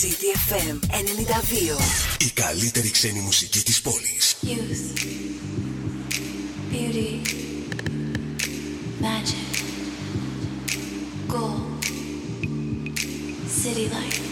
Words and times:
CTFM 0.00 0.78
92. 0.90 1.80
Η 2.18 2.30
καλύτερη 2.34 2.90
ξένη 2.90 3.20
μουσική 3.20 3.62
της 3.62 3.80
πόλης. 3.80 4.36
Youth, 4.42 4.98
beauty, 6.72 7.10
magic, 9.02 9.52
gold, 11.32 11.84
city 13.62 13.86
lights, 13.94 14.25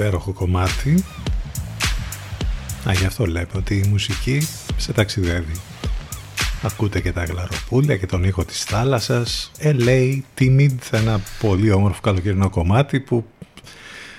υπέροχο 0.00 0.32
κομμάτι. 0.32 1.04
Α, 2.88 2.92
γι' 2.92 3.04
αυτό 3.04 3.26
λέμε 3.26 3.46
ότι 3.56 3.74
η 3.74 3.86
μουσική 3.88 4.48
σε 4.76 4.92
ταξιδεύει. 4.92 5.52
Ακούτε 6.62 7.00
και 7.00 7.12
τα 7.12 7.24
γλαροπούλια 7.24 7.96
και 7.96 8.06
τον 8.06 8.24
ήχο 8.24 8.44
της 8.44 8.64
θάλασσας. 8.64 9.50
LA 9.62 10.18
Timid, 10.38 10.76
ένα 10.90 11.20
πολύ 11.40 11.70
όμορφο 11.70 12.00
καλοκαιρινό 12.00 12.50
κομμάτι 12.50 13.00
που 13.00 13.24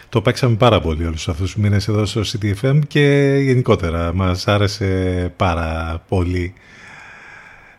το 0.10 0.22
παίξαμε 0.22 0.56
πάρα 0.56 0.82
πολύ 0.82 1.06
όλους 1.06 1.28
αυτούς 1.28 1.52
τους 1.52 1.62
μήνες 1.62 1.88
εδώ 1.88 2.06
στο 2.06 2.22
CTFM 2.22 2.80
και 2.88 3.38
γενικότερα 3.42 4.14
μας 4.14 4.48
άρεσε 4.48 5.34
πάρα 5.38 6.02
πολύ. 6.08 6.54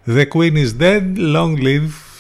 The 0.06 0.24
Queen 0.34 0.56
is 0.56 0.70
dead, 0.80 1.02
long 1.16 1.56
live 1.62 2.11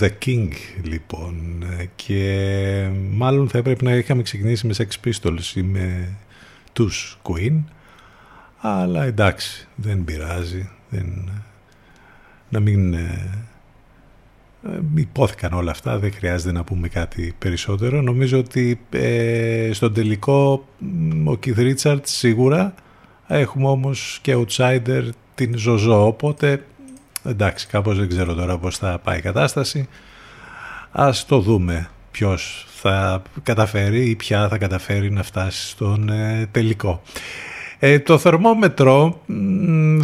The 0.00 0.10
King 0.24 0.48
λοιπόν 0.82 1.64
και 1.96 2.88
μάλλον 3.10 3.48
θα 3.48 3.58
έπρεπε 3.58 3.84
να 3.84 3.94
είχαμε 3.94 4.22
ξεκινήσει 4.22 4.66
με 4.66 4.74
Sex 4.76 5.08
Pistols 5.08 5.54
ή 5.54 5.62
με 5.62 6.08
τους 6.72 7.18
Queen 7.22 7.62
αλλά 8.58 9.04
εντάξει 9.04 9.68
δεν 9.74 10.04
πειράζει 10.04 10.70
δεν, 10.90 11.30
να 12.48 12.60
μην 12.60 12.94
ε, 12.94 13.42
ε, 14.66 14.80
υπόθηκαν 14.94 15.52
όλα 15.52 15.70
αυτά 15.70 15.98
δεν 15.98 16.12
χρειάζεται 16.12 16.52
να 16.52 16.64
πούμε 16.64 16.88
κάτι 16.88 17.34
περισσότερο. 17.38 18.02
Νομίζω 18.02 18.38
ότι 18.38 18.80
ε, 18.90 19.70
στον 19.72 19.92
τελικό 19.92 20.68
μ, 20.78 21.28
ο 21.28 21.38
Keith 21.44 21.74
Richards 21.74 22.02
σίγουρα 22.02 22.74
έχουμε 23.26 23.68
όμως 23.68 24.18
και 24.22 24.36
outsider 24.36 25.08
την 25.34 25.58
Ζωζό 25.58 26.06
οπότε 26.06 26.64
εντάξει 27.24 27.66
κάπως 27.66 27.98
δεν 27.98 28.08
ξέρω 28.08 28.34
τώρα 28.34 28.58
πώς 28.58 28.78
θα 28.78 29.00
πάει 29.04 29.18
η 29.18 29.22
κατάσταση. 29.22 29.88
Ας 30.90 31.26
το 31.26 31.38
δούμε 31.38 31.88
ποιος 32.10 32.66
θα 32.74 33.22
καταφέρει 33.42 34.08
ή 34.08 34.16
ποια 34.16 34.48
θα 34.48 34.58
καταφέρει 34.58 35.10
να 35.10 35.22
φτάσει 35.22 35.68
στον 35.68 36.08
ε, 36.08 36.48
τελικό. 36.50 37.02
Ε, 37.78 37.98
το 37.98 38.18
θερμόμετρο 38.18 39.20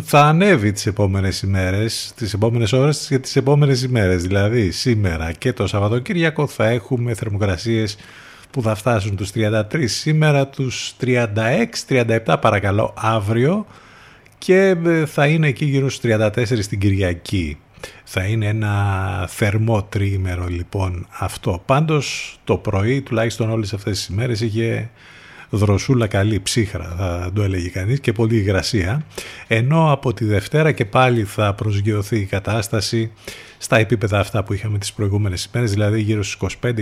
θα 0.04 0.20
ανέβει 0.20 0.72
τις 0.72 0.86
επόμενες 0.86 1.42
ημέρες, 1.42 2.12
τις 2.16 2.32
επόμενες 2.32 2.72
ώρες 2.72 3.06
και 3.08 3.18
τις 3.18 3.36
επόμενες 3.36 3.82
ημέρες. 3.82 4.22
Δηλαδή 4.22 4.70
σήμερα 4.70 5.32
και 5.32 5.52
το 5.52 5.66
Σαββατοκύριακο 5.66 6.46
θα 6.46 6.66
έχουμε 6.66 7.14
θερμοκρασίες 7.14 7.96
που 8.50 8.62
θα 8.62 8.74
φτάσουν 8.74 9.16
τους 9.16 9.30
33 9.34 9.62
σήμερα, 9.84 10.46
τους 10.46 10.94
36-37 11.00 12.36
παρακαλώ 12.40 12.94
αύριο 12.96 13.66
και 14.38 14.76
ε, 14.84 15.06
θα 15.06 15.26
είναι 15.26 15.46
εκεί 15.46 15.64
γύρω 15.64 15.90
στους 15.90 16.12
34 16.12 16.58
στην 16.60 16.78
Κυριακή. 16.78 17.58
Θα 18.04 18.24
είναι 18.24 18.46
ένα 18.46 19.26
θερμό 19.28 19.82
τριήμερο 19.82 20.46
λοιπόν 20.46 21.06
αυτό. 21.10 21.62
Πάντως 21.66 22.38
το 22.44 22.56
πρωί 22.56 23.00
τουλάχιστον 23.02 23.50
όλες 23.50 23.72
αυτές 23.72 23.96
τις 23.96 24.06
ημέρες 24.06 24.40
είχε 24.40 24.90
δροσούλα 25.50 26.06
καλή 26.06 26.40
ψύχρα 26.40 26.94
θα 26.98 27.30
το 27.34 27.42
έλεγε 27.42 27.68
κανείς 27.68 28.00
και 28.00 28.12
πολύ 28.12 28.36
υγρασία 28.36 29.04
ενώ 29.46 29.92
από 29.92 30.12
τη 30.12 30.24
Δευτέρα 30.24 30.72
και 30.72 30.84
πάλι 30.84 31.24
θα 31.24 31.54
προσγειωθεί 31.54 32.18
η 32.18 32.24
κατάσταση 32.24 33.12
στα 33.58 33.78
επίπεδα 33.78 34.18
αυτά 34.18 34.44
που 34.44 34.52
είχαμε 34.52 34.78
τις 34.78 34.92
προηγούμενες 34.92 35.44
ημέρες 35.44 35.72
δηλαδή 35.72 36.00
γύρω 36.00 36.22
στους 36.22 36.56
25-26 36.62 36.72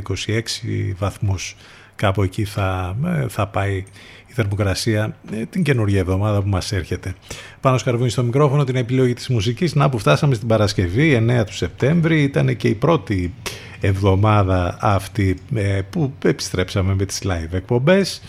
βαθμούς 0.99 1.56
κάπου 1.97 2.23
εκεί 2.23 2.44
θα, 2.44 2.97
ε, 3.06 3.29
θα 3.29 3.47
πάει 3.47 3.85
η 4.25 4.25
θερμοκρασία 4.36 5.16
ε, 5.32 5.44
την 5.44 5.62
καινούργια 5.62 6.00
εβδομάδα 6.00 6.42
που 6.42 6.48
μας 6.48 6.72
έρχεται. 6.72 7.14
Πάνω 7.60 7.78
σκαρβούνι 7.78 8.10
στο 8.10 8.22
μικρόφωνο 8.22 8.64
την 8.64 8.76
επιλογή 8.76 9.14
της 9.14 9.28
μουσικής. 9.28 9.74
Να 9.74 9.88
που 9.88 9.98
φτάσαμε 9.98 10.34
στην 10.34 10.48
Παρασκευή 10.48 11.26
9 11.40 11.44
του 11.46 11.54
Σεπτέμβρη 11.54 12.22
ήταν 12.22 12.56
και 12.56 12.68
η 12.68 12.74
πρώτη 12.74 13.34
εβδομάδα 13.80 14.76
αυτή 14.80 15.38
ε, 15.54 15.80
που 15.90 16.12
επιστρέψαμε 16.24 16.94
με 16.94 17.04
τις 17.04 17.22
live 17.24 17.52
εκπομπές. 17.52 18.22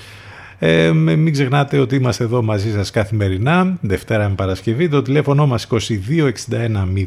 Ε, 0.60 0.92
μην 0.92 1.32
ξεχνάτε 1.32 1.80
ότι 1.80 1.96
είμαστε 1.96 2.24
εδώ 2.24 2.42
μαζί 2.42 2.72
σας 2.72 2.92
καθημερινά, 2.92 3.78
Δευτέρα 3.82 4.30
με 4.30 4.36
Παρασκευή. 4.36 4.90
Το 4.90 5.02
τηλέφωνο 5.02 5.48
μας 5.48 5.68
2261 5.72 5.78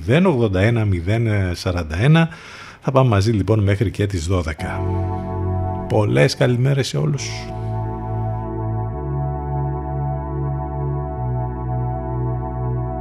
081 0.07 0.89
041. 1.63 2.29
Θα 2.81 2.93
πάμε 2.93 3.09
μαζί 3.09 3.31
λοιπόν 3.31 3.63
μέχρι 3.63 3.91
και 3.91 4.07
τις 4.07 4.29
12. 4.31 4.43
Πολλές 5.89 6.37
καλημέρες 6.37 6.89
σε 6.89 6.97
όλους. 6.97 7.31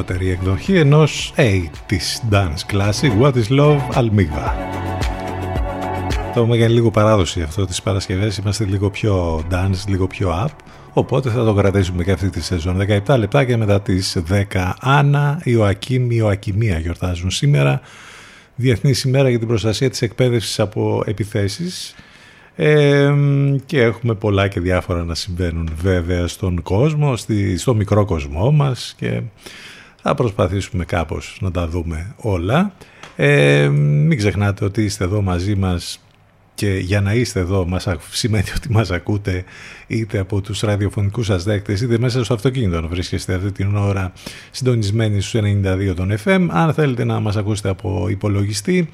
Νεότερη 0.00 0.30
εκδοχή 0.30 0.76
ενός 0.76 1.32
80's 1.36 2.34
dance 2.34 2.72
classic 2.72 3.22
What 3.22 3.32
is 3.32 3.58
Love 3.58 3.80
Almiva. 3.94 4.52
Το 6.34 6.40
έχουμε 6.40 6.56
κάνει 6.56 6.72
λίγο 6.72 6.90
παράδοση 6.90 7.42
αυτό 7.42 7.66
τις 7.66 7.82
Παρασκευές. 7.82 8.36
Είμαστε 8.36 8.64
λίγο 8.64 8.90
πιο 8.90 9.44
dance, 9.50 9.88
λίγο 9.88 10.06
πιο 10.06 10.44
up. 10.44 10.50
Οπότε 10.92 11.30
θα 11.30 11.44
το 11.44 11.54
κρατήσουμε 11.54 12.04
και 12.04 12.12
αυτή 12.12 12.30
τη 12.30 12.42
σεζόν. 12.42 12.86
17 13.06 13.18
λεπτά 13.18 13.44
και 13.44 13.56
μετά 13.56 13.80
τις 13.80 14.16
10. 14.30 14.72
Άννα, 14.80 15.40
Ιωακήμ, 15.44 16.10
Ιωακημία 16.10 16.78
γιορτάζουν 16.78 17.30
σήμερα. 17.30 17.80
Διεθνή 18.54 18.94
ημέρα 19.04 19.28
για 19.28 19.38
την 19.38 19.48
προστασία 19.48 19.90
της 19.90 20.02
εκπαίδευσης 20.02 20.60
από 20.60 21.02
επιθέσεις. 21.06 21.94
Ε, 22.56 23.14
και 23.66 23.82
έχουμε 23.82 24.14
πολλά 24.14 24.48
και 24.48 24.60
διάφορα 24.60 25.04
να 25.04 25.14
συμβαίνουν 25.14 25.70
βέβαια 25.82 26.26
στον 26.26 26.62
κόσμο, 26.62 27.16
στη, 27.16 27.58
στο 27.58 27.74
μικρό 27.74 28.04
κοσμό 28.04 28.50
μας 28.50 28.94
και 28.98 29.20
θα 30.02 30.14
προσπαθήσουμε 30.14 30.84
κάπως 30.84 31.38
να 31.40 31.50
τα 31.50 31.68
δούμε 31.68 32.14
όλα. 32.16 32.72
Ε, 33.16 33.68
μην 33.68 34.18
ξεχνάτε 34.18 34.64
ότι 34.64 34.84
είστε 34.84 35.04
εδώ 35.04 35.22
μαζί 35.22 35.54
μας 35.54 36.00
και 36.60 36.78
για 36.78 37.00
να 37.00 37.14
είστε 37.14 37.40
εδώ 37.40 37.66
μας, 37.66 37.88
σημαίνει 38.10 38.44
ότι 38.56 38.72
μας 38.72 38.90
ακούτε 38.90 39.44
είτε 39.86 40.18
από 40.18 40.40
τους 40.40 40.60
ραδιοφωνικούς 40.60 41.26
σας 41.26 41.44
δέκτες 41.44 41.80
είτε 41.80 41.98
μέσα 41.98 42.24
στο 42.24 42.34
αυτοκίνητο 42.34 42.80
να 42.80 42.88
βρίσκεστε 42.88 43.34
αυτή 43.34 43.52
την 43.52 43.76
ώρα 43.76 44.12
συντονισμένοι 44.50 45.20
στους 45.20 45.40
92 45.40 45.92
των 45.96 46.12
FM. 46.24 46.46
Αν 46.50 46.74
θέλετε 46.74 47.04
να 47.04 47.20
μας 47.20 47.36
ακούσετε 47.36 47.68
από 47.68 48.06
υπολογιστή 48.08 48.88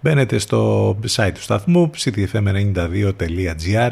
μπαίνετε 0.00 0.38
στο 0.38 0.90
site 1.16 1.30
του 1.34 1.42
σταθμού 1.42 1.90
ctfm92.gr 1.98 3.90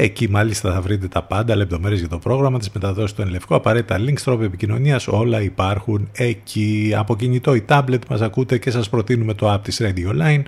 Εκεί 0.00 0.30
μάλιστα 0.30 0.72
θα 0.72 0.80
βρείτε 0.80 1.08
τα 1.08 1.22
πάντα, 1.22 1.56
λεπτομέρειες 1.56 2.00
για 2.00 2.08
το 2.08 2.18
πρόγραμμα, 2.18 2.58
τις 2.58 2.70
μεταδόσεις 2.70 3.16
του 3.16 3.22
Ενλευκό, 3.22 3.54
απαραίτητα 3.54 3.96
links, 3.98 4.20
τρόπο 4.24 4.42
επικοινωνίας, 4.42 5.08
όλα 5.08 5.42
υπάρχουν 5.42 6.08
εκεί. 6.12 6.92
Από 6.96 7.16
κινητό 7.16 7.54
ή 7.54 7.64
tablet 7.68 7.98
μας 8.08 8.20
ακούτε 8.20 8.58
και 8.58 8.70
σας 8.70 8.88
προτείνουμε 8.88 9.34
το 9.34 9.52
app 9.52 9.60
της 9.62 9.80
Radio 9.82 10.22
Line 10.22 10.42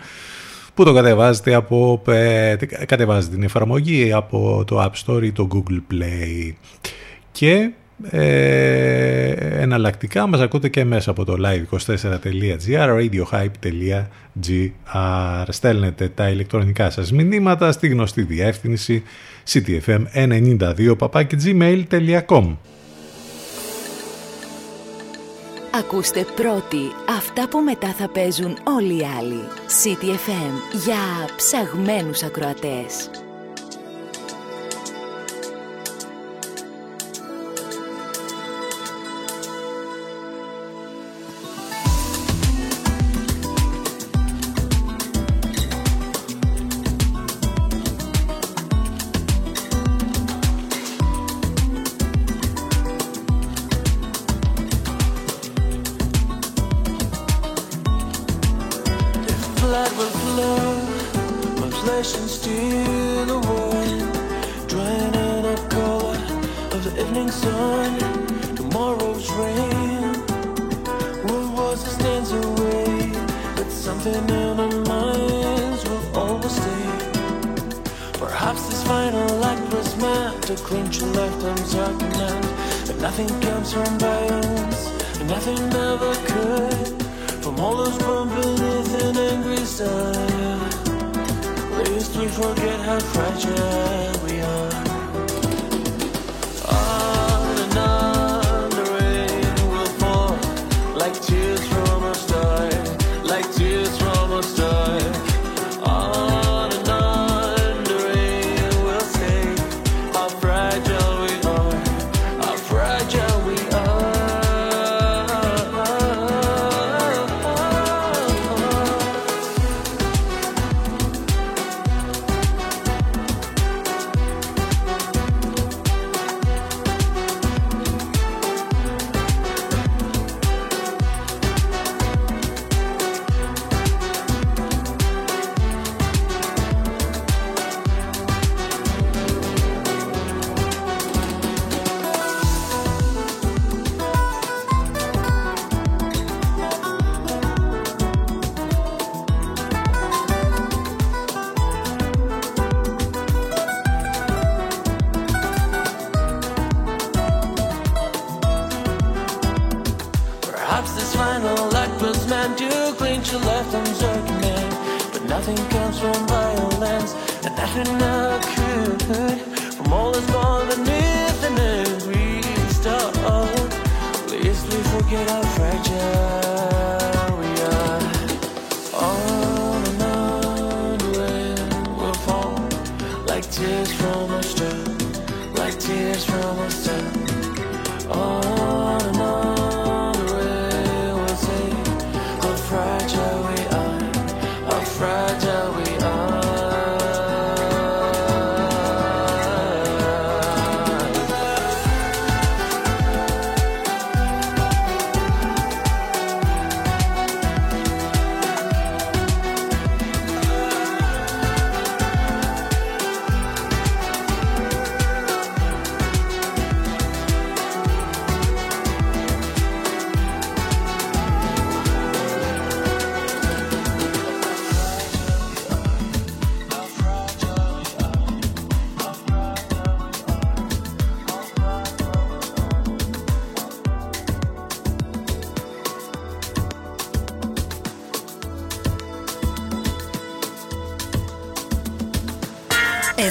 που 0.74 0.84
το 0.84 0.92
κατεβάζετε 0.92 1.54
από, 1.54 2.02
ε, 2.06 2.56
κατεβάζετε 2.86 3.34
την 3.34 3.44
εφαρμογή 3.44 4.12
από 4.12 4.64
το 4.66 4.82
App 4.82 5.06
Store 5.06 5.22
ή 5.22 5.32
το 5.32 5.48
Google 5.52 5.92
Play. 5.92 6.52
Και 7.32 7.70
ε, 8.10 9.28
εναλλακτικά 9.62 10.26
μας 10.26 10.40
ακούτε 10.40 10.68
και 10.68 10.84
μέσα 10.84 11.10
από 11.10 11.24
το 11.24 11.36
live24.gr 11.46 12.98
radiohype.gr 12.98 14.04
Στέλνετε 15.48 16.08
τα 16.08 16.28
ηλεκτρονικά 16.28 16.90
σας 16.90 17.12
μηνύματα 17.12 17.72
στη 17.72 17.88
γνωστή 17.88 18.22
διεύθυνση 18.22 19.02
ctfm92 19.52 20.94
gmail.com 21.44 22.56
Ακούστε 25.74 26.26
πρώτοι 26.34 26.78
αυτά 27.08 27.48
που 27.48 27.58
μετά 27.58 27.92
θα 27.92 28.08
παίζουν 28.08 28.56
όλοι 28.64 28.96
οι 28.96 29.06
άλλοι. 29.18 29.40
CTFM 29.82 30.78
για 30.84 31.34
ψαγμένους 31.36 32.22
ακροατές. 32.22 33.10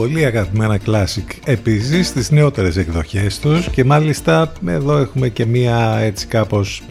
Πολύ 0.00 0.24
αγαπημένα 0.24 0.78
classic 0.86 1.38
επίσης 1.44 2.06
στις 2.06 2.30
νεότερες 2.30 2.76
εκδοχές 2.76 3.38
τους 3.38 3.68
και 3.68 3.84
μάλιστα 3.84 4.52
εδώ 4.66 4.96
έχουμε 4.96 5.28
και 5.28 5.46
μία 5.46 5.96
έτσι 5.98 6.26
κάπως 6.26 6.82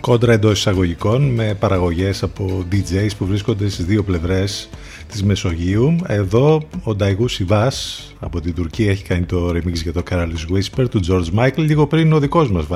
κόντρα 0.00 0.32
εντός 0.32 0.58
εισαγωγικών 0.58 1.22
με 1.22 1.56
παραγωγές 1.58 2.22
από 2.22 2.64
DJs 2.72 3.08
που 3.18 3.26
βρίσκονται 3.26 3.68
στις 3.68 3.84
δύο 3.84 4.02
πλευρές 4.02 4.68
της 5.08 5.24
Μεσογείου. 5.24 5.96
Εδώ 6.06 6.62
ο 6.82 6.94
Νταϊγούς 6.94 7.32
Σιβάς 7.32 8.06
από 8.20 8.40
την 8.40 8.54
Τουρκία 8.54 8.90
έχει 8.90 9.04
κάνει 9.04 9.24
το 9.24 9.48
remix 9.48 9.74
για 9.74 9.92
το 9.92 10.02
Careless 10.10 10.54
Whisper 10.54 10.84
του 10.90 11.00
George 11.08 11.38
Michael 11.38 11.56
λίγο 11.56 11.86
πριν 11.86 12.12
ο 12.12 12.18
δικός 12.18 12.50
μας 12.50 12.66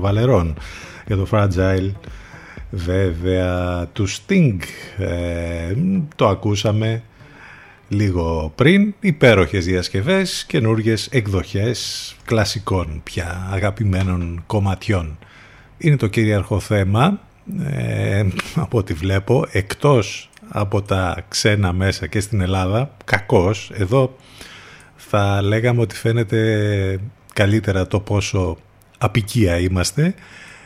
Βαλερών 0.00 0.54
για 1.06 1.16
το 1.16 1.26
Fragile 1.30 1.90
βέβαια 2.70 3.86
του 3.92 4.08
Sting 4.08 4.58
ε, 4.98 5.74
το 6.16 6.28
ακούσαμε 6.28 7.02
λίγο 7.92 8.52
πριν 8.54 8.94
υπέροχες 9.00 9.64
διασκευές 9.64 10.44
καινούργιες 10.44 11.06
εκδοχές 11.06 12.16
κλασικών 12.24 13.00
πια 13.02 13.48
αγαπημένων 13.52 14.42
κομματιών. 14.46 15.18
Είναι 15.78 15.96
το 15.96 16.06
κυρίαρχο 16.06 16.60
θέμα 16.60 17.20
ε, 17.62 18.26
από 18.54 18.78
ό,τι 18.78 18.94
βλέπω 18.94 19.46
εκτός 19.50 20.30
από 20.48 20.82
τα 20.82 21.24
ξένα 21.28 21.72
μέσα 21.72 22.06
και 22.06 22.20
στην 22.20 22.40
Ελλάδα 22.40 22.96
κακός 23.04 23.70
εδώ 23.74 24.16
θα 24.96 25.42
λέγαμε 25.42 25.80
ότι 25.80 25.94
φαίνεται 25.94 27.00
καλύτερα 27.34 27.86
το 27.86 28.00
πόσο 28.00 28.56
απικία 28.98 29.58
είμαστε. 29.58 30.14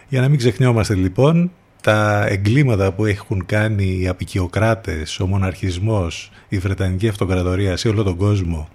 Για 0.09 0.21
να 0.21 0.29
μην 0.29 0.39
ξεχνιόμαστε 0.39 0.95
λοιπόν 0.95 1.51
τα 1.85 2.27
εγκλήματα 2.29 2.93
που 2.93 3.05
έχουν 3.05 3.47
κάνει 3.47 3.99
οι 4.01 4.09
απικιοκράτες, 4.09 5.21
ο 5.21 5.27
μοναρχισμός, 5.27 6.31
η 6.49 6.59
Βρετανική 6.59 7.09
Αυτοκρατορία 7.09 7.77
σε 7.77 7.89
όλο 7.89 8.03
τον 8.03 8.17
κόσμο 8.17 8.69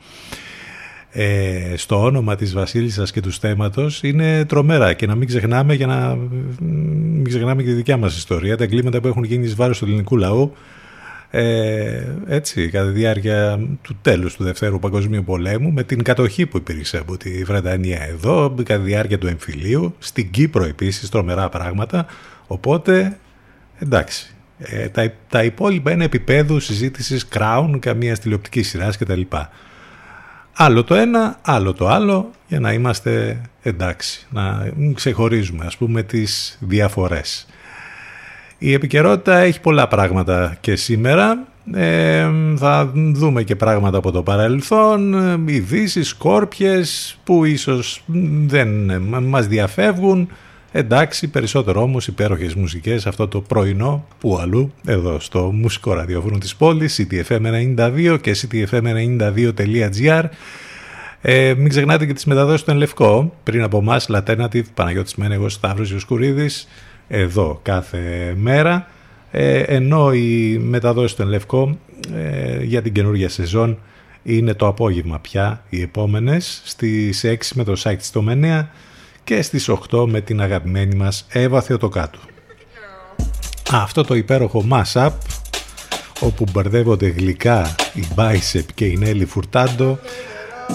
ε, 1.12 1.74
στο 1.76 2.04
όνομα 2.04 2.36
της 2.36 2.54
βασίλισσας 2.54 3.12
και 3.12 3.22
του 3.22 3.32
στέματος 3.32 4.04
είναι 4.04 4.46
τρομερά. 4.46 4.94
Και 4.94 5.08
να 5.08 5.16
μην 5.16 5.28
ξεχνάμε 5.28 5.74
για 5.74 5.88
να 5.88 6.18
μην 6.60 7.24
ξεχνάμε 7.24 7.64
και 7.64 7.70
τη 7.70 7.76
δικιά 7.76 7.98
μας 7.98 8.18
ιστορία 8.18 8.58
τα 8.58 8.64
εγκλήματα 8.64 9.02
που 9.02 9.08
έχουν 9.08 9.24
γίνει 9.24 9.46
εις 9.46 9.56
βάρος 9.56 9.78
του 9.78 9.86
ελληνικού 9.86 10.18
λαού 10.18 10.54
ε, 11.32 12.04
έτσι, 12.28 12.70
κατά 12.70 12.86
τη 12.86 12.92
διάρκεια 12.92 13.60
του 13.82 13.98
τέλους 14.02 14.36
του 14.36 14.44
Δευτέρου 14.44 14.80
Παγκοσμίου 14.80 15.24
Πολέμου 15.24 15.72
με 15.72 15.84
την 15.84 16.04
κατοχή 16.04 16.46
που 16.46 16.58
υπήρξε 16.58 16.98
από 16.98 17.18
τη 17.18 17.44
Βρετανία 17.44 18.04
εδώ 18.04 18.54
κατά 18.64 18.80
τη 18.80 18.86
διάρκεια 18.86 19.18
του 19.18 19.28
εμφυλίου 19.28 19.96
στην 20.00 20.32
Κύπρο 20.32 20.64
επίσης 20.64 21.10
τρομερά 21.10 21.50
πράγματα 21.50 22.06
οπότε 22.50 23.18
εντάξει 23.80 24.34
ε, 24.60 24.90
τα, 24.90 25.12
τα 25.30 25.44
υπόλοιπα 25.44 25.92
είναι 25.92 26.04
επίπεδου 26.04 26.60
συζήτησης 26.60 27.28
Crown 27.34 27.78
καμία 27.80 28.18
τηλεοπτική 28.18 28.62
σειράς 28.62 28.98
κτλ. 28.98 29.22
Άλλο 30.54 30.84
το 30.84 30.96
ένα, 30.96 31.40
άλλο 31.42 31.74
το 31.74 31.88
άλλο 31.88 32.32
για 32.48 32.60
να 32.60 32.74
είμαστε 32.74 33.42
εντάξει, 33.62 34.28
να 34.30 34.72
ξεχωρίζουμε 34.94 35.66
ας 35.66 35.78
πούμε 35.78 36.04
τις 36.04 36.58
διαφορές. 36.62 37.48
Η 38.58 38.74
επικαιρότητα 38.74 39.38
έχει 39.38 39.62
πολλά 39.62 39.88
πράγματα 39.88 40.58
και 40.60 40.76
σήμερα. 40.76 41.48
Ε, 41.74 42.28
θα 42.58 42.92
δούμε 42.94 43.44
και 43.44 43.56
πράγματα 43.56 43.98
από 43.98 44.12
το 44.12 44.24
παρελθόν, 44.24 45.14
ειδήσεις, 45.48 46.08
σκόρπιες 46.08 47.20
που 47.24 47.46
ίσως 47.46 48.04
δεν 48.46 49.02
μας 49.02 49.48
διαφεύγουν. 49.48 50.30
Εντάξει, 50.72 51.28
περισσότερο 51.28 51.82
όμως 51.82 52.08
υπέροχες 52.08 52.56
μουσικές 52.56 53.08
αυτό 53.08 53.28
το 53.28 53.42
πρωινό 53.42 54.08
που 54.20 54.38
αλλού 54.38 54.74
εδώ 54.86 55.20
στο 55.20 55.52
μουσικό 55.52 55.94
ραδιόφωνο 55.94 56.38
της 56.38 56.56
πόλης 56.56 57.08
ctfm92 57.10 58.18
και 58.22 58.36
ctfm92.gr 58.42 60.24
ε, 61.22 61.54
μην 61.58 61.70
ξεχνάτε 61.70 62.06
και 62.06 62.14
τις 62.14 62.26
μεταδόσεις 62.26 62.64
του 62.64 62.72
Ενλευκό 62.72 63.34
πριν 63.44 63.64
από 63.64 63.78
εμάς 63.78 64.10
Laternative, 64.12 64.64
Παναγιώτης 64.74 65.16
Μένεγος, 65.16 65.54
Σταύρος 65.54 65.92
Ιωσκουρίδης 65.92 66.68
εδώ 67.08 67.60
κάθε 67.64 68.34
μέρα. 68.38 68.88
Ε, 69.32 69.60
ενώ 69.60 70.14
οι 70.14 70.58
μεταδόσεις 70.58 71.16
του 71.16 71.22
Ενλευκό 71.22 71.78
ε, 72.16 72.64
για 72.64 72.82
την 72.82 72.94
καινούργια 72.94 73.30
σεζόν 73.30 73.78
είναι 74.24 74.54
το 74.54 74.68
απόγευμα 74.68 75.20
πια 75.20 75.64
οι 75.70 75.82
επόμενες 75.82 76.62
στις 76.66 77.26
6 77.26 77.36
με 77.54 77.64
το 77.64 77.82
site 77.84 77.98
της 77.98 78.12
Τομενέα 78.12 78.70
και 79.30 79.42
στις 79.42 79.70
8 79.92 80.06
με 80.08 80.22
την 80.22 80.42
αγαπημένη 80.42 80.96
μας 80.96 81.26
Εύα 81.30 81.62
Θεοτοκάτου. 81.62 82.20
Αυτό 83.72 84.04
το 84.04 84.16
υπέροχο 84.16 84.66
mashup 84.72 85.10
όπου 86.20 86.46
μπερδεύονται 86.52 87.08
γλυκά 87.08 87.76
η 87.94 88.08
Bicep 88.16 88.64
και 88.74 88.86
η 88.86 88.98
Νέλη 88.98 89.26
Φουρτάντο 89.26 90.00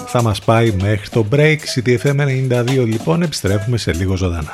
θα 0.07 0.21
μας 0.21 0.41
πάει 0.41 0.71
μέχρι 0.71 1.09
το 1.09 1.25
break. 1.31 1.57
CTFM 1.75 2.19
92 2.49 2.65
λοιπόν 2.85 3.21
επιστρέφουμε 3.21 3.77
σε 3.77 3.93
λίγο 3.93 4.15
ζωντανά. 4.15 4.53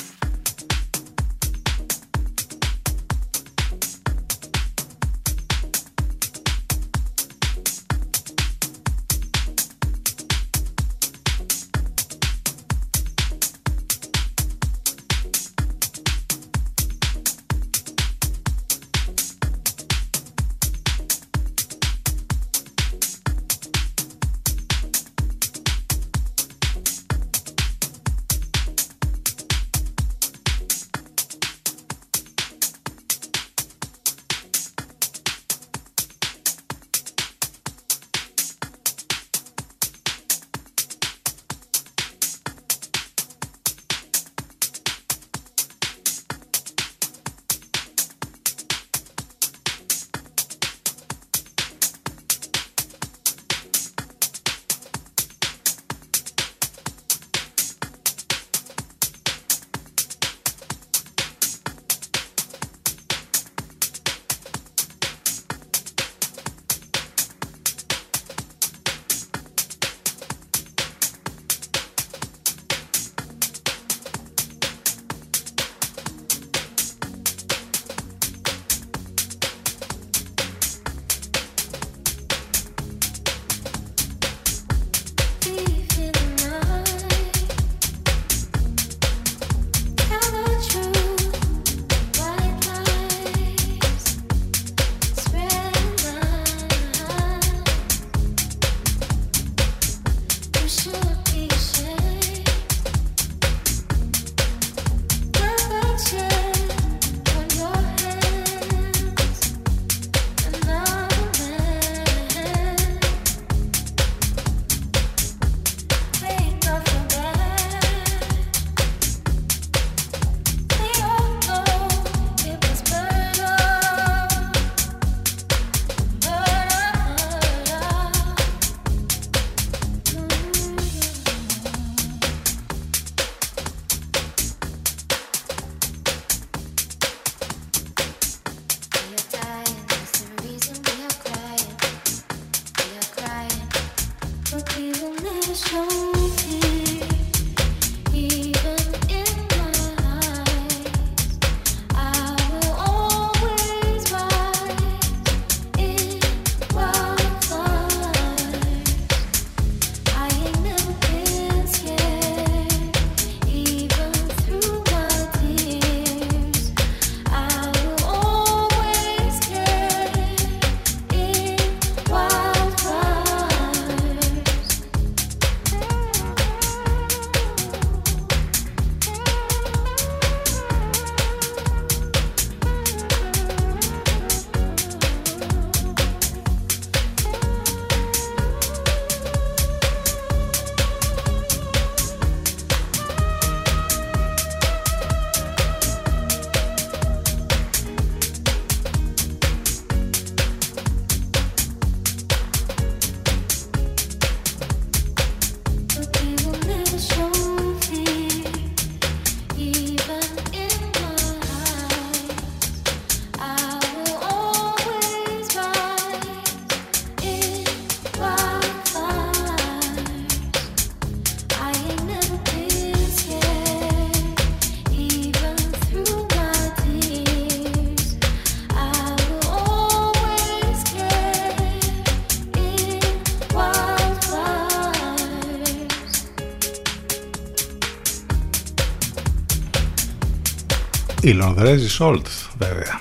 Η 241.31 241.33
Λονδρέζη 241.33 241.89
Σόλτ, 241.89 242.27
βέβαια. 242.57 242.99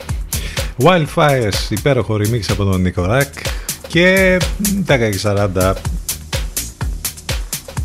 Wildfires, 0.83 1.71
υπέροχο 1.71 2.15
remix 2.15 2.41
από 2.49 2.65
τον 2.65 2.81
Νικοράκ 2.81 3.35
και 3.89 4.39
10 4.87 5.75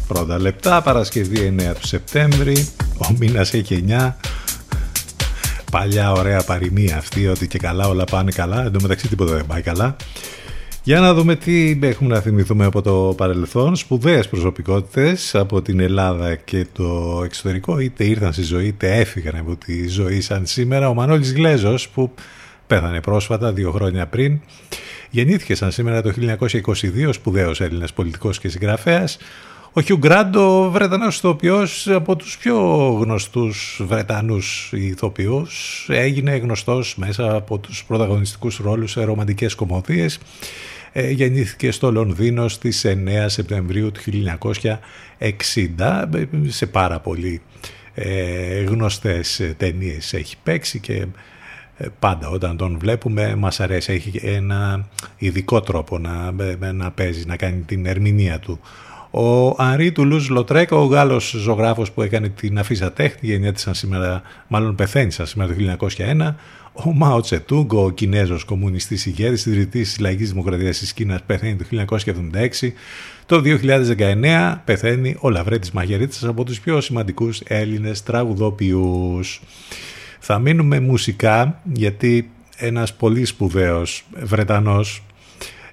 πρώτα 0.07 0.39
λεπτά, 0.39 0.81
Παρασκευή 0.81 1.55
9 1.59 1.73
του 1.79 1.87
Σεπτέμβρη, 1.87 2.67
ο 2.97 3.15
μήνας 3.17 3.53
έχει 3.53 3.85
9. 3.87 4.15
Παλιά 5.71 6.11
ωραία 6.11 6.43
παροιμία 6.43 6.97
αυτή, 6.97 7.27
ότι 7.27 7.47
και 7.47 7.57
καλά 7.57 7.87
όλα 7.87 8.03
πάνε 8.03 8.31
καλά, 8.31 8.65
εντωμεταξύ 8.65 9.07
τίποτα 9.07 9.35
δεν 9.35 9.45
πάει 9.45 9.61
καλά. 9.61 9.95
Για 10.85 10.99
να 10.99 11.13
δούμε 11.13 11.35
τι 11.35 11.79
έχουμε 11.81 12.13
να 12.13 12.21
θυμηθούμε 12.21 12.65
από 12.65 12.81
το 12.81 13.13
παρελθόν. 13.17 13.75
Σπουδαίες 13.75 14.27
προσωπικότητες 14.27 15.35
από 15.35 15.61
την 15.61 15.79
Ελλάδα 15.79 16.35
και 16.35 16.65
το 16.73 17.21
εξωτερικό 17.23 17.79
είτε 17.79 18.03
ήρθαν 18.03 18.33
στη 18.33 18.43
ζωή 18.43 18.67
είτε 18.67 18.95
έφυγαν 18.95 19.35
από 19.35 19.55
τη 19.55 19.87
ζωή 19.87 20.21
σαν 20.21 20.45
σήμερα. 20.45 20.89
Ο 20.89 20.93
Μανώλης 20.93 21.33
Γλέζος 21.33 21.89
που 21.89 22.13
πέθανε 22.67 23.01
πρόσφατα 23.01 23.53
δύο 23.53 23.71
χρόνια 23.71 24.07
πριν. 24.07 24.39
Γεννήθηκε 25.09 25.55
σαν 25.55 25.71
σήμερα 25.71 26.01
το 26.01 26.13
1922 26.17 27.09
σπουδαίος 27.11 27.61
Έλληνας 27.61 27.93
πολιτικός 27.93 28.39
και 28.39 28.49
συγγραφέας. 28.49 29.17
Ο 29.73 29.81
Χιου 29.81 29.97
Γκράντο, 29.97 30.69
Βρετανός 30.71 31.17
ηθοποιός, 31.17 31.87
από 31.87 32.15
τους 32.15 32.37
πιο 32.37 32.57
γνωστούς 33.01 33.81
Βρετανούς 33.87 34.71
ηθοποιούς, 34.73 35.85
έγινε 35.89 36.35
γνωστός 36.35 36.95
μέσα 36.97 37.35
από 37.35 37.57
τους 37.57 37.83
πρωταγωνιστικούς 37.87 38.57
ρόλους 38.57 38.91
σε 38.91 39.03
ρομαντικές 39.03 39.55
κομμωδίες. 39.55 40.19
Ε, 40.97 41.09
γεννήθηκε 41.09 41.71
στο 41.71 41.91
Λονδίνο 41.91 42.47
στις 42.47 42.85
9 42.85 43.25
Σεπτεμβρίου 43.25 43.91
του 43.91 44.01
1960 45.77 46.03
σε 46.47 46.65
πάρα 46.65 46.99
πολύ 46.99 47.41
ε, 47.93 48.63
γνωστές 48.63 49.53
ταινίες 49.57 50.13
έχει 50.13 50.35
παίξει 50.43 50.79
και 50.79 51.05
ε, 51.77 51.87
πάντα 51.99 52.29
όταν 52.29 52.57
τον 52.57 52.77
βλέπουμε 52.79 53.35
μας 53.35 53.59
αρέσει. 53.59 53.93
Έχει 53.93 54.19
ένα 54.23 54.87
ειδικό 55.17 55.61
τρόπο 55.61 55.97
να, 55.97 56.31
να 56.73 56.91
παίζει 56.91 57.25
να 57.25 57.35
κάνει 57.35 57.61
την 57.61 57.85
ερμηνεία 57.85 58.39
του. 58.39 58.59
Ο 59.11 59.55
Ανρί 59.57 59.91
Τουλούζ 59.91 60.29
Λοτρέκ, 60.29 60.71
ο 60.71 60.83
Γάλλος 60.83 61.29
ζωγράφος 61.29 61.91
που 61.91 62.01
έκανε 62.01 62.29
την 62.29 62.59
αφίσα 62.59 62.91
τέχνη, 62.91 63.29
γεννιέται 63.29 63.73
σήμερα, 63.73 64.21
μάλλον 64.47 64.75
πεθαίνει 64.75 65.11
σήμερα 65.11 65.55
το 65.77 65.87
1901, 65.97 66.35
ο 66.83 66.93
Μάο 66.93 67.21
Τσετούνγκ, 67.21 67.73
ο 67.73 67.89
Κινέζος 67.89 68.43
κομμουνιστής 68.43 69.05
ηγέτης, 69.05 69.45
ιδρυτής 69.45 69.87
της 69.89 69.99
Λαϊκής 69.99 70.29
Δημοκρατίας 70.29 70.77
της 70.77 70.93
Κίνας, 70.93 71.23
πεθαίνει 71.25 71.55
το 71.55 71.63
1976. 71.63 72.73
Το 73.25 73.41
2019 73.41 74.61
πεθαίνει 74.65 75.15
ο 75.19 75.29
Λαβρέτης 75.29 75.71
Μαγερίτης 75.71 76.23
από 76.23 76.43
τους 76.43 76.59
πιο 76.59 76.81
σημαντικούς 76.81 77.41
Έλληνες 77.47 78.03
τραγουδοποιούς. 78.03 79.41
Θα 80.19 80.39
μείνουμε 80.39 80.79
μουσικά 80.79 81.61
γιατί 81.73 82.29
ένας 82.57 82.93
πολύ 82.93 83.25
σπουδαίος 83.25 84.05
Βρετανός 84.23 85.03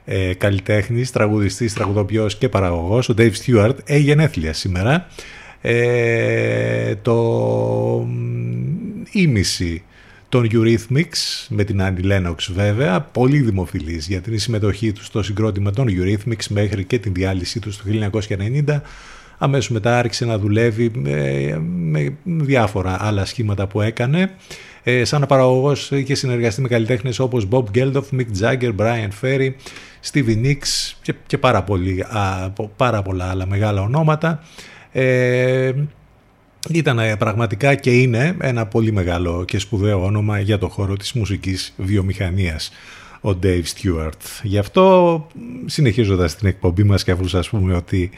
ε, 0.04 0.34
καλλιτέχνης, 0.34 1.10
τραγουδιστής, 1.10 1.72
τραγουδοποιός 1.72 2.36
και 2.36 2.48
παραγωγός, 2.48 3.08
ο 3.08 3.14
Dave 3.18 3.32
Stewart, 3.44 3.74
έχει 3.84 4.02
γενέθλια 4.02 4.52
σήμερα. 4.52 5.06
Ε, 5.60 6.94
το 6.94 8.08
ίμιση 9.12 9.82
των 10.32 10.48
Eurythmics 10.52 11.46
με 11.48 11.64
την 11.64 11.80
Annie 11.82 12.04
Lennox 12.04 12.36
βέβαια, 12.52 13.00
πολύ 13.00 13.40
δημοφιλής 13.40 14.06
για 14.06 14.20
την 14.20 14.38
συμμετοχή 14.38 14.92
του 14.92 15.04
στο 15.04 15.22
συγκρότημα 15.22 15.70
των 15.70 15.86
Eurythmics 15.88 16.46
μέχρι 16.48 16.84
και 16.84 16.98
την 16.98 17.12
διάλυσή 17.12 17.60
του 17.60 17.70
το 17.70 18.10
1990. 18.66 18.80
Αμέσως 19.38 19.70
μετά 19.70 19.98
άρχισε 19.98 20.24
να 20.24 20.38
δουλεύει 20.38 20.90
με, 20.94 21.62
με 21.84 22.16
διάφορα 22.24 22.96
άλλα 23.00 23.24
σχήματα 23.24 23.66
που 23.66 23.80
έκανε. 23.80 24.30
Ε, 24.82 25.04
σαν 25.04 25.24
παραγωγός 25.28 25.90
είχε 25.90 26.14
συνεργαστεί 26.14 26.60
με 26.60 26.68
καλλιτέχνες 26.68 27.18
όπως 27.18 27.48
Bob 27.50 27.64
Geldof, 27.74 28.04
Mick 28.12 28.40
Jagger, 28.40 28.72
Brian 28.76 29.08
Ferry, 29.22 29.50
Stevie 30.12 30.44
Nicks 30.44 30.94
και, 31.02 31.14
και 31.26 31.38
πάρα, 31.38 31.62
πολύ, 31.62 32.00
α, 32.00 32.50
πάρα 32.76 33.02
πολλά 33.02 33.30
άλλα 33.30 33.46
μεγάλα 33.46 33.82
ονόματα. 33.82 34.42
Ε, 34.92 35.72
ήταν 36.70 36.98
ε, 36.98 37.16
πραγματικά 37.16 37.74
και 37.74 37.90
είναι 37.90 38.36
ένα 38.40 38.66
πολύ 38.66 38.92
μεγάλο 38.92 39.44
και 39.44 39.58
σπουδαίο 39.58 40.04
όνομα 40.04 40.40
για 40.40 40.58
το 40.58 40.68
χώρο 40.68 40.96
της 40.96 41.12
μουσικής 41.12 41.74
βιομηχανίας 41.76 42.72
ο 43.20 43.30
Dave 43.42 43.62
Stewart. 43.62 44.40
Γι' 44.42 44.58
αυτό 44.58 45.26
συνεχίζοντας 45.66 46.36
την 46.36 46.48
εκπομπή 46.48 46.82
μας 46.82 47.04
και 47.04 47.10
αφού 47.10 47.28
σας 47.28 47.48
πούμε 47.48 47.74
ότι 47.74 48.10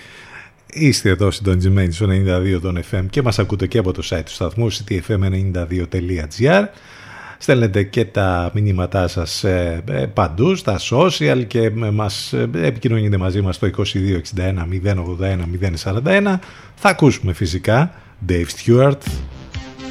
είστε 0.67 1.09
εδώ 1.09 1.31
συντονισμένοι 1.31 1.93
στο 1.93 2.07
92 2.11 2.59
των 2.63 2.81
FM 2.91 3.05
και 3.11 3.23
μας 3.23 3.39
ακούτε 3.39 3.67
και 3.67 3.79
από 3.79 3.93
το 3.93 4.03
site 4.11 4.23
του 4.25 4.33
σταθμού 4.33 4.73
ctfm92.gr 4.73 6.65
στέλνετε 7.39 7.83
και 7.83 8.05
τα 8.05 8.51
μηνύματά 8.55 9.09
σας 9.09 9.45
ε, 9.45 9.83
ε, 9.89 10.07
παντού 10.07 10.55
στα 10.55 10.79
social 10.91 11.45
και 11.47 11.71
μας 11.71 12.33
ε, 12.33 12.49
επικοινωνείτε 12.55 13.17
μαζί 13.17 13.41
μας 13.41 13.57
στο 13.57 13.71
2261 13.77 13.83
081 14.85 14.97
041 15.85 16.39
θα 16.75 16.89
ακούσουμε 16.89 17.33
φυσικά 17.33 17.95
Dave 18.29 18.47
Stewart 18.57 19.01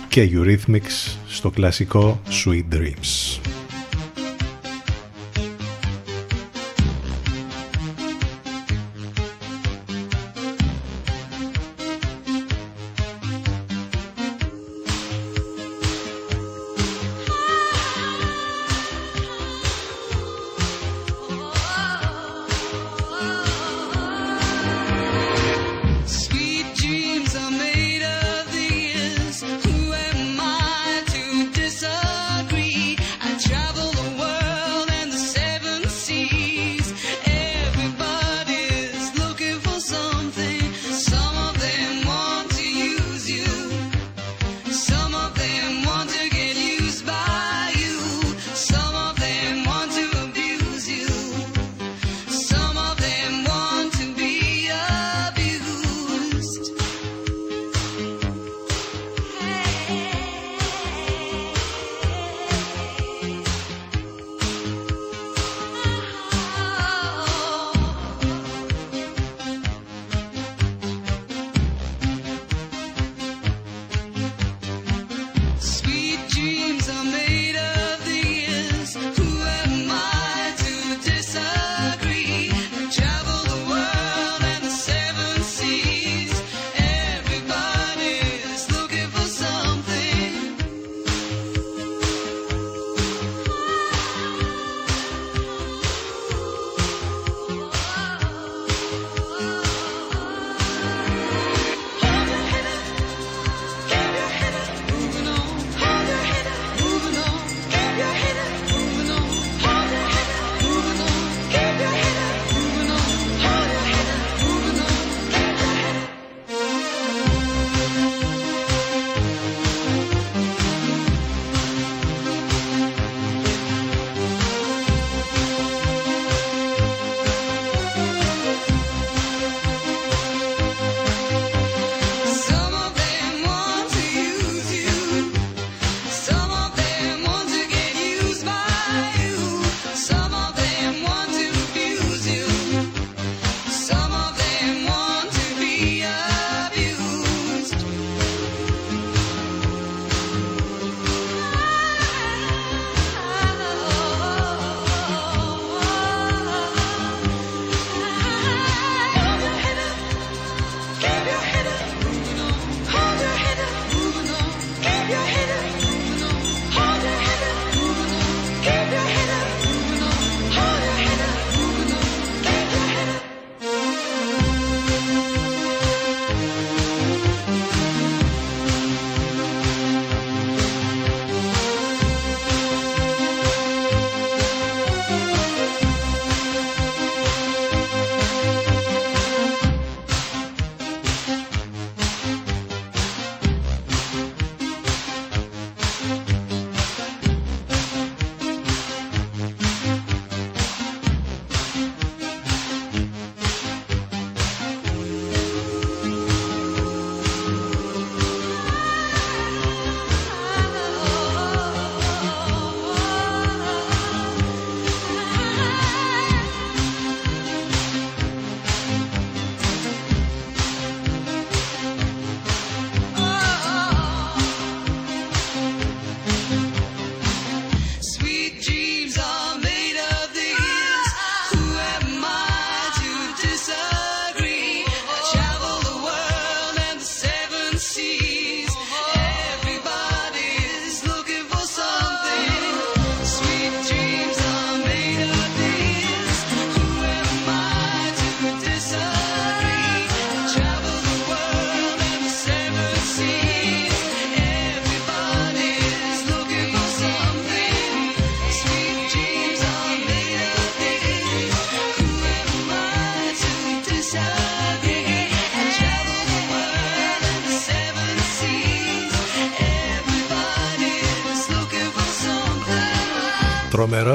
και 0.09 0.29
Eurythmics 0.33 1.15
στο 1.27 1.49
κλασικό 1.49 2.21
Sweet 2.29 2.75
Dreams. 2.75 3.39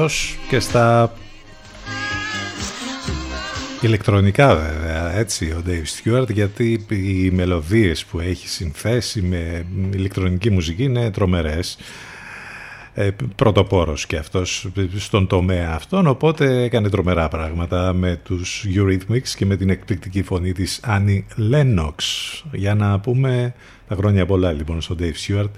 Τρομερός 0.09 0.39
και 0.49 0.61
στα 0.61 1.13
ηλεκτρονικά 3.81 4.57
βέβαια 4.57 5.17
έτσι 5.17 5.45
ο 5.45 5.63
Dave 5.67 5.85
Stewart 6.21 6.31
γιατί 6.31 6.87
οι 6.89 7.31
μελωδίες 7.31 8.05
που 8.05 8.21
έχει 8.21 8.49
συνθέσει 8.49 9.23
με 9.23 9.67
ηλεκτρονική 9.93 10.51
μουσική 10.51 10.83
είναι 10.83 11.11
τρομερές. 11.11 11.79
Ε, 12.95 13.11
πρωτοπόρος 13.37 14.07
και 14.07 14.17
αυτός 14.17 14.69
στον 14.97 15.27
τομέα 15.27 15.73
αυτόν 15.75 16.07
οπότε 16.07 16.63
έκανε 16.63 16.89
τρομερά 16.89 17.29
πράγματα 17.29 17.93
με 17.93 18.21
τους 18.25 18.67
Eurythmics 18.75 19.29
και 19.37 19.47
με 19.47 19.57
την 19.57 19.71
εκπληκτική 19.71 20.23
φωνή 20.23 20.53
της 20.53 20.81
Annie 20.87 21.23
Lennox. 21.53 21.95
Για 22.53 22.75
να 22.75 23.01
πούμε 23.01 23.55
τα 23.89 23.95
χρόνια 23.95 24.27
πολλά 24.27 24.53
λοιπόν 24.53 24.81
στον 24.81 24.97
Dave 25.01 25.29
Stewart 25.29 25.51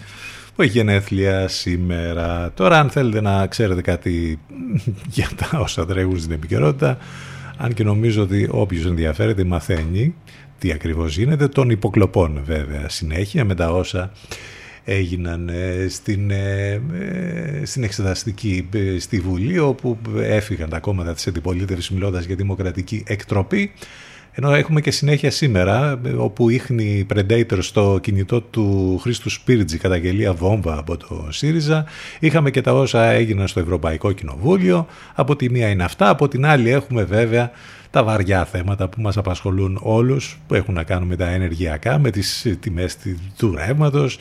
που 0.60 0.66
έχει 0.66 0.76
γενέθλια 0.76 1.48
σήμερα. 1.48 2.52
Τώρα 2.54 2.78
αν 2.78 2.90
θέλετε 2.90 3.20
να 3.20 3.46
ξέρετε 3.46 3.80
κάτι 3.80 4.38
για 5.16 5.28
τα 5.36 5.58
όσα 5.58 5.86
τρέχουν 5.86 6.20
στην 6.20 6.32
επικαιρότητα, 6.32 6.98
αν 7.56 7.74
και 7.74 7.84
νομίζω 7.84 8.22
ότι 8.22 8.48
όποιος 8.50 8.86
ενδιαφέρεται 8.86 9.44
μαθαίνει 9.44 10.14
τι 10.58 10.72
ακριβώς 10.72 11.16
γίνεται, 11.16 11.48
των 11.48 11.70
υποκλοπών 11.70 12.40
βέβαια 12.44 12.88
συνέχεια 12.88 13.44
με 13.44 13.54
τα 13.54 13.70
όσα 13.70 14.12
έγιναν 14.84 15.48
ε, 15.48 15.86
στην, 15.88 16.30
ε, 16.30 16.72
ε, 16.72 17.64
στην 17.64 17.82
εξεταστική 17.82 18.68
στη 18.98 19.20
Βουλή 19.20 19.58
όπου 19.58 19.98
έφυγαν 20.16 20.68
τα 20.68 20.78
κόμματα 20.78 21.14
της 21.14 21.26
αντιπολίτευσης 21.26 21.90
μιλώντας 21.90 22.24
για 22.24 22.36
δημοκρατική 22.36 23.02
εκτροπή 23.06 23.72
ενώ 24.42 24.54
έχουμε 24.54 24.80
και 24.80 24.90
συνέχεια 24.90 25.30
σήμερα, 25.30 26.00
όπου 26.16 26.50
ίχνη 26.50 27.06
Predator 27.14 27.58
στο 27.58 27.98
κινητό 28.02 28.40
του 28.40 28.98
Χρήστου 29.02 29.30
Σπίρτζη 29.30 29.78
καταγγελία 29.78 30.32
βόμβα 30.32 30.78
από 30.78 30.96
το 30.96 31.26
ΣΥΡΙΖΑ. 31.30 31.84
Είχαμε 32.20 32.50
και 32.50 32.60
τα 32.60 32.72
όσα 32.72 33.04
έγιναν 33.04 33.48
στο 33.48 33.60
Ευρωπαϊκό 33.60 34.12
Κοινοβούλιο. 34.12 34.86
Από 35.14 35.36
τη 35.36 35.50
μία 35.50 35.68
είναι 35.68 35.84
αυτά, 35.84 36.08
από 36.08 36.28
την 36.28 36.46
άλλη 36.46 36.70
έχουμε 36.70 37.04
βέβαια 37.04 37.50
τα 37.90 38.04
βαριά 38.04 38.44
θέματα 38.44 38.88
που 38.88 39.00
μας 39.00 39.16
απασχολούν 39.16 39.78
όλους, 39.82 40.38
που 40.46 40.54
έχουν 40.54 40.74
να 40.74 40.82
κάνουν 40.82 41.08
με 41.08 41.16
τα 41.16 41.28
ενεργειακά, 41.28 41.98
με 41.98 42.10
τις 42.10 42.56
τιμές 42.60 42.96
του 43.36 43.54
ρεύματος 43.54 44.18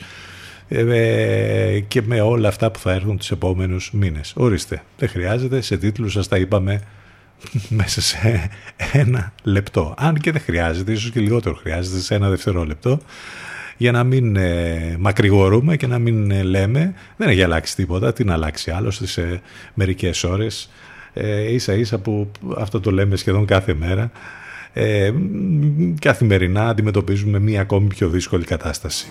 ε, 0.68 1.80
και 1.88 2.02
με 2.02 2.20
όλα 2.20 2.48
αυτά 2.48 2.70
που 2.70 2.78
θα 2.78 2.92
έρθουν 2.92 3.16
τους 3.16 3.30
επόμενους 3.30 3.90
μήνες. 3.92 4.32
Ορίστε, 4.36 4.82
δεν 4.98 5.08
χρειάζεται, 5.08 5.60
σε 5.60 5.76
τίτλους 5.76 6.12
σας 6.12 6.28
τα 6.28 6.36
είπαμε 6.36 6.80
μέσα 7.80 8.00
σε 8.00 8.50
ένα 8.92 9.32
λεπτό. 9.42 9.94
Αν 9.98 10.14
και 10.14 10.32
δεν 10.32 10.40
χρειάζεται, 10.40 10.92
ίσως 10.92 11.10
και 11.10 11.20
λιγότερο 11.20 11.54
χρειάζεται 11.54 12.00
σε 12.00 12.14
ένα 12.14 12.28
δευτερόλεπτο 12.28 13.00
για 13.76 13.92
να 13.92 14.04
μην 14.04 14.36
ε, 14.36 14.96
μακρηγορούμε 14.98 15.76
και 15.76 15.86
να 15.86 15.98
μην 15.98 16.30
ε, 16.30 16.42
λέμε 16.42 16.94
δεν 17.16 17.28
έχει 17.28 17.42
αλλάξει 17.42 17.76
τίποτα, 17.76 18.12
τι 18.12 18.24
να 18.24 18.32
αλλάξει 18.32 18.70
άλλο 18.70 18.90
σε 18.90 19.40
μερικές 19.74 20.24
ώρες 20.24 20.70
ε, 21.12 21.52
ίσα 21.52 21.74
ίσα 21.74 21.98
που 21.98 22.30
αυτό 22.56 22.80
το 22.80 22.90
λέμε 22.90 23.16
σχεδόν 23.16 23.46
κάθε 23.46 23.74
μέρα 23.74 24.10
ε, 24.72 25.12
καθημερινά 26.00 26.68
αντιμετωπίζουμε 26.68 27.38
μία 27.38 27.60
ακόμη 27.60 27.86
πιο 27.86 28.08
δύσκολη 28.08 28.44
κατάσταση. 28.44 29.10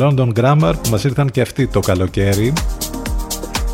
London 0.00 0.32
Grammar 0.32 0.74
που 0.82 0.90
μας 0.90 1.04
ήρθαν 1.04 1.30
και 1.30 1.40
αυτοί 1.40 1.66
το 1.66 1.80
καλοκαίρι. 1.80 2.52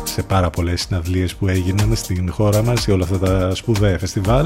Σε 0.03 0.23
πάρα 0.23 0.49
πολλές 0.49 0.81
συναυλίες 0.81 1.35
που 1.35 1.47
έγιναν 1.47 1.95
στην 1.95 2.31
χώρα 2.31 2.63
μας 2.63 2.81
σε 2.81 2.91
όλα 2.91 3.03
αυτά 3.03 3.19
τα 3.19 3.55
σπουδαία 3.55 3.99
φεστιβάλ. 3.99 4.45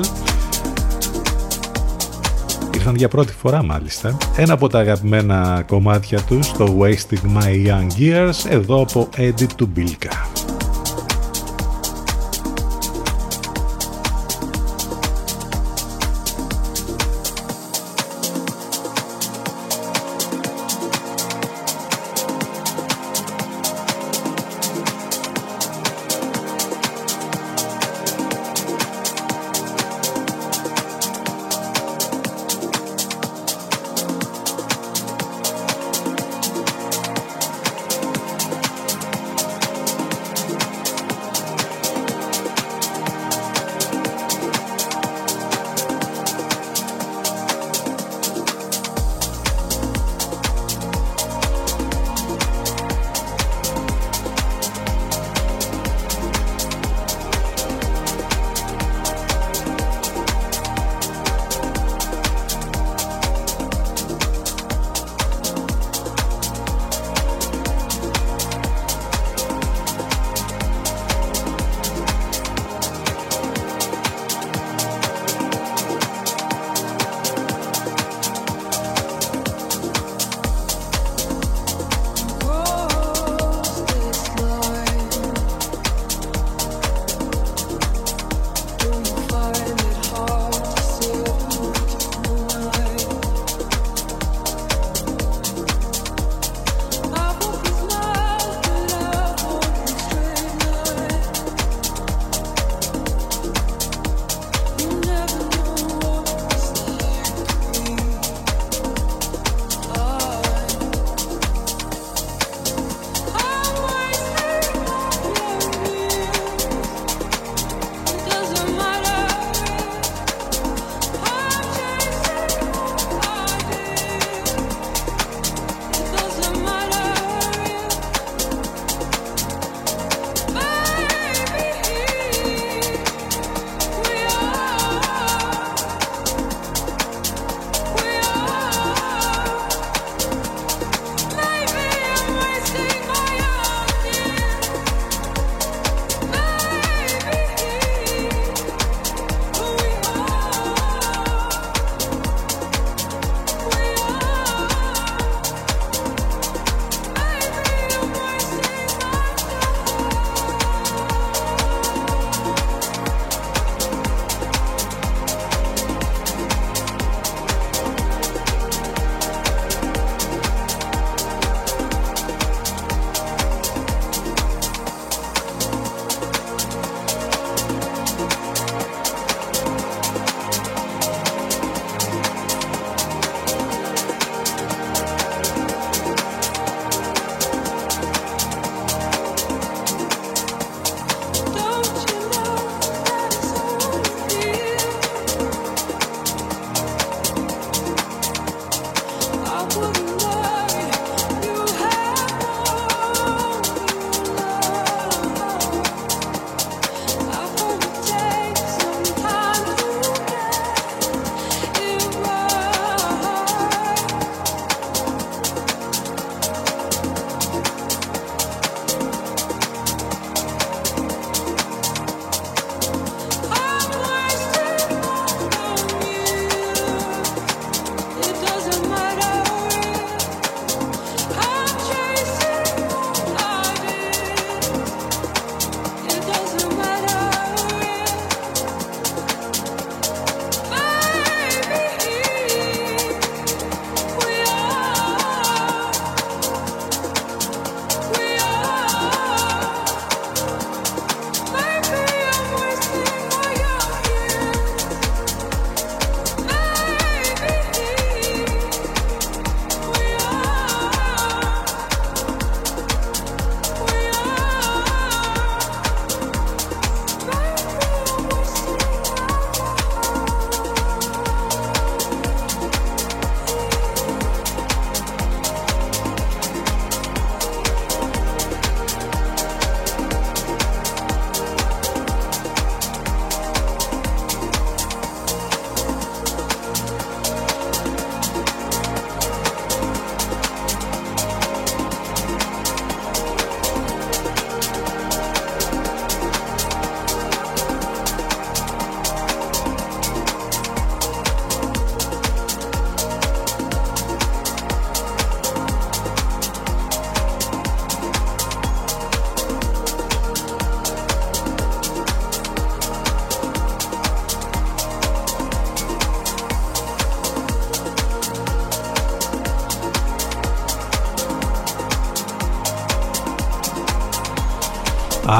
Ήρθαν 2.74 2.96
για 2.96 3.08
πρώτη 3.08 3.34
φορά 3.34 3.64
μάλιστα. 3.64 4.18
Ένα 4.36 4.54
από 4.54 4.68
τα 4.68 4.80
αγαπημένα 4.80 5.64
κομμάτια 5.68 6.22
τους 6.22 6.52
το 6.52 6.78
Wasting 6.80 7.42
My 7.42 7.68
Young 7.68 7.88
Years 8.00 8.50
εδώ 8.50 8.82
από 8.82 9.10
Eddie 9.18 9.48
Tubilka 9.60 10.40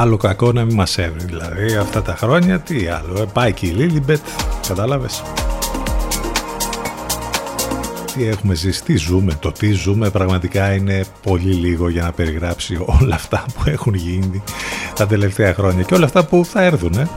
Άλλο 0.00 0.16
κακό 0.16 0.52
να 0.52 0.64
μην 0.64 0.74
μας 0.74 0.98
έβρει 0.98 1.24
δηλαδή 1.24 1.74
αυτά 1.74 2.02
τα 2.02 2.16
χρόνια 2.16 2.58
τι 2.58 2.86
άλλο. 2.86 3.22
Ε, 3.22 3.24
πάει 3.32 3.52
και 3.52 3.66
η 3.66 3.70
Λίλιμπετ, 3.70 4.20
κατάλαβες. 4.68 5.22
Τι 8.14 8.24
έχουμε 8.26 8.54
ζήσει, 8.54 8.84
τι 8.84 8.96
ζούμε, 8.96 9.34
το 9.40 9.52
τι 9.52 9.70
ζούμε 9.72 10.10
πραγματικά 10.10 10.74
είναι 10.74 11.04
πολύ 11.22 11.52
λίγο 11.52 11.88
για 11.88 12.02
να 12.02 12.12
περιγράψει 12.12 12.78
όλα 13.00 13.14
αυτά 13.14 13.44
που 13.54 13.62
έχουν 13.64 13.94
γίνει 13.94 14.42
τα 14.94 15.06
τελευταία 15.06 15.54
χρόνια 15.54 15.82
και 15.82 15.94
όλα 15.94 16.04
αυτά 16.04 16.24
που 16.24 16.44
θα 16.44 16.62
έρθουν. 16.62 16.92
Ε. 16.92 17.08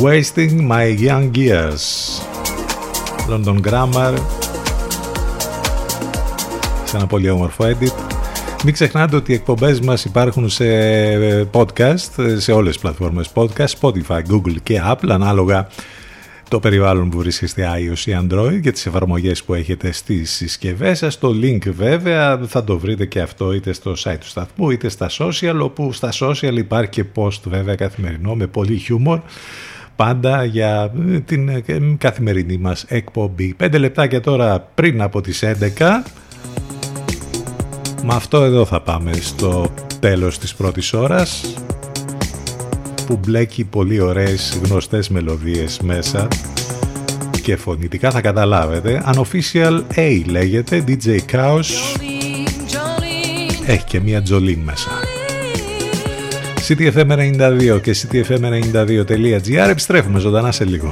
Wasting 0.00 0.68
my 0.70 0.98
young 1.08 1.30
years. 1.34 1.82
London 3.30 3.60
Grammar. 3.68 4.14
Σε 6.84 6.96
ένα 6.96 7.06
πολύ 7.06 7.30
όμορφο 7.30 7.64
edit. 7.64 8.09
Μην 8.64 8.72
ξεχνάτε 8.72 9.16
ότι 9.16 9.32
οι 9.32 9.34
εκπομπές 9.34 9.80
μας 9.80 10.04
υπάρχουν 10.04 10.48
σε 10.48 10.64
podcast, 11.52 12.36
σε 12.36 12.52
όλες 12.52 12.72
τις 12.72 12.82
πλατφόρμες 12.82 13.30
podcast, 13.34 13.66
Spotify, 13.80 14.22
Google 14.30 14.56
και 14.62 14.82
Apple, 14.84 15.08
ανάλογα 15.08 15.68
το 16.48 16.60
περιβάλλον 16.60 17.10
που 17.10 17.18
βρίσκεστε 17.18 17.68
iOS 17.74 18.06
ή 18.06 18.16
Android 18.20 18.60
και 18.62 18.72
τις 18.72 18.86
εφαρμογές 18.86 19.42
που 19.44 19.54
έχετε 19.54 19.92
στις 19.92 20.30
συσκευές 20.30 20.98
σας. 20.98 21.18
Το 21.18 21.28
link 21.42 21.68
βέβαια 21.70 22.40
θα 22.46 22.64
το 22.64 22.78
βρείτε 22.78 23.06
και 23.06 23.20
αυτό 23.20 23.52
είτε 23.52 23.72
στο 23.72 23.92
site 24.04 24.16
του 24.20 24.28
σταθμού 24.28 24.70
είτε 24.70 24.88
στα 24.88 25.10
social, 25.18 25.58
όπου 25.62 25.92
στα 25.92 26.12
social 26.20 26.54
υπάρχει 26.56 26.90
και 26.90 27.04
post 27.14 27.40
βέβαια 27.44 27.74
καθημερινό 27.74 28.34
με 28.34 28.46
πολύ 28.46 28.76
χιούμορ 28.76 29.20
πάντα 29.96 30.44
για 30.44 30.92
την 31.24 31.98
καθημερινή 31.98 32.56
μας 32.56 32.84
εκπομπή. 32.88 33.54
Πέντε 33.54 33.78
λεπτάκια 33.78 34.20
τώρα 34.20 34.60
πριν 34.74 35.02
από 35.02 35.20
τις 35.20 35.42
11 35.42 36.02
με 38.02 38.14
αυτό 38.14 38.42
εδώ 38.42 38.64
θα 38.64 38.80
πάμε 38.80 39.12
στο 39.12 39.66
τέλος 40.00 40.38
της 40.38 40.54
πρώτης 40.54 40.92
ώρας 40.92 41.54
που 43.06 43.20
μπλέκει 43.24 43.64
πολύ 43.64 44.00
ωραίες 44.00 44.60
γνωστές 44.64 45.08
μελωδίες 45.08 45.80
μέσα 45.80 46.28
και 47.42 47.56
φωνητικά 47.56 48.10
θα 48.10 48.20
καταλάβετε. 48.20 49.02
Unofficial 49.14 49.80
A 49.94 50.22
λέγεται 50.26 50.84
DJ 50.86 51.18
Chaos 51.32 51.66
έχει 53.66 53.84
και 53.84 54.00
μία 54.00 54.22
τζολίν 54.22 54.58
μέσα. 54.58 54.90
CTFM92 56.68 57.80
και 57.82 57.96
CTFM92.gr 57.96 59.68
επιστρέφουμε 59.68 60.18
ζωντανά 60.18 60.52
σε 60.52 60.64
λίγο 60.64 60.90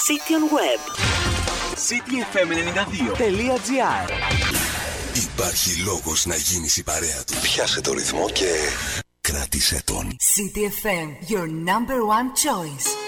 City 0.08 0.34
on 0.38 0.44
Web. 0.58 0.82
cityfm92.gr 1.90 4.06
Υπάρχει 5.14 5.76
λόγος 5.86 6.26
να 6.26 6.36
γίνεις 6.36 6.78
η 6.78 6.84
παρέα 6.84 7.24
του. 7.28 7.34
Πιάσε 7.42 7.82
το 7.82 7.94
ρυθμό 7.94 8.30
και 8.30 8.52
κράτησε 9.22 9.82
τον. 9.86 10.08
CDFM, 10.08 11.32
your 11.32 11.48
number 11.48 12.00
one 12.18 12.30
choice. 12.46 13.01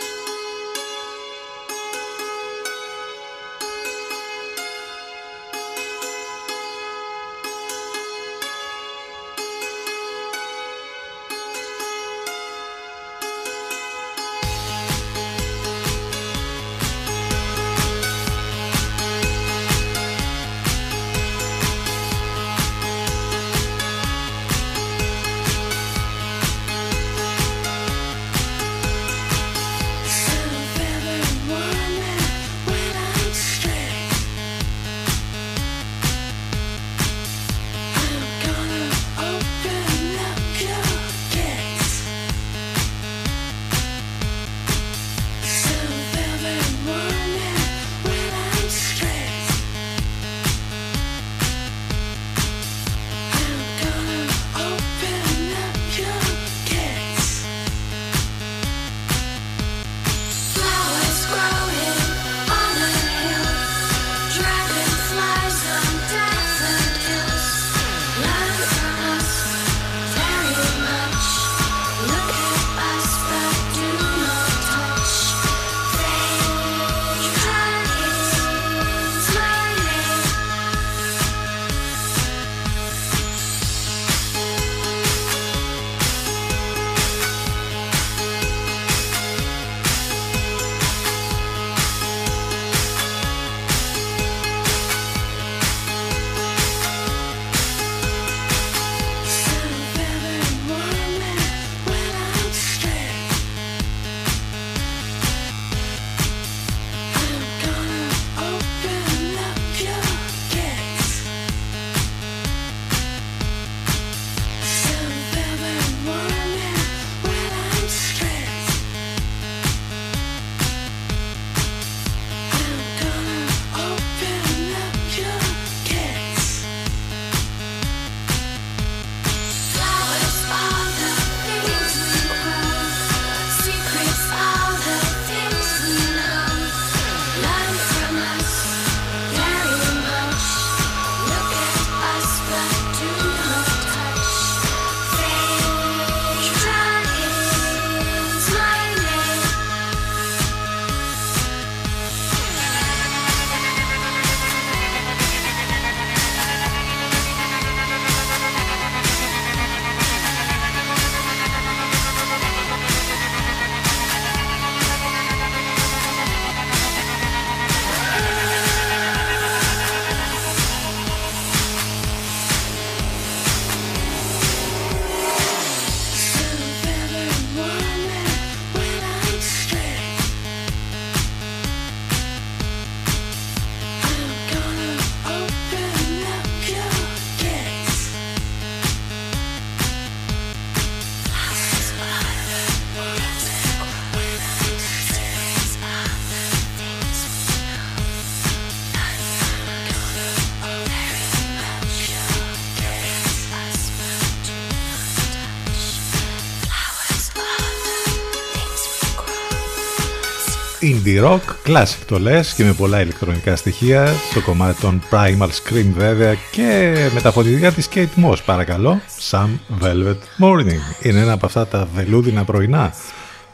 Indie 211.03 211.23
rock, 211.23 211.67
classic 211.67 212.03
το 212.07 212.19
λες 212.19 212.53
και 212.53 212.63
με 212.63 212.73
πολλά 212.73 213.01
ηλεκτρονικά 213.01 213.55
στοιχεία 213.55 214.07
στο 214.29 214.41
κομμάτι 214.41 214.81
των 214.81 215.01
Primal 215.11 215.47
Scream 215.47 215.91
βέβαια 215.95 216.35
και 216.51 216.95
με 217.13 217.21
τα 217.21 217.31
φωνητικά 217.31 217.71
της 217.71 217.89
Kate 217.95 218.23
Moss 218.25 218.37
παρακαλώ. 218.45 219.01
Some 219.29 219.49
Velvet 219.83 220.17
Morning. 220.39 221.05
Είναι 221.05 221.19
ένα 221.19 221.31
από 221.31 221.45
αυτά 221.45 221.67
τα 221.67 221.87
βελούδινα 221.95 222.43
πρωινά. 222.43 222.93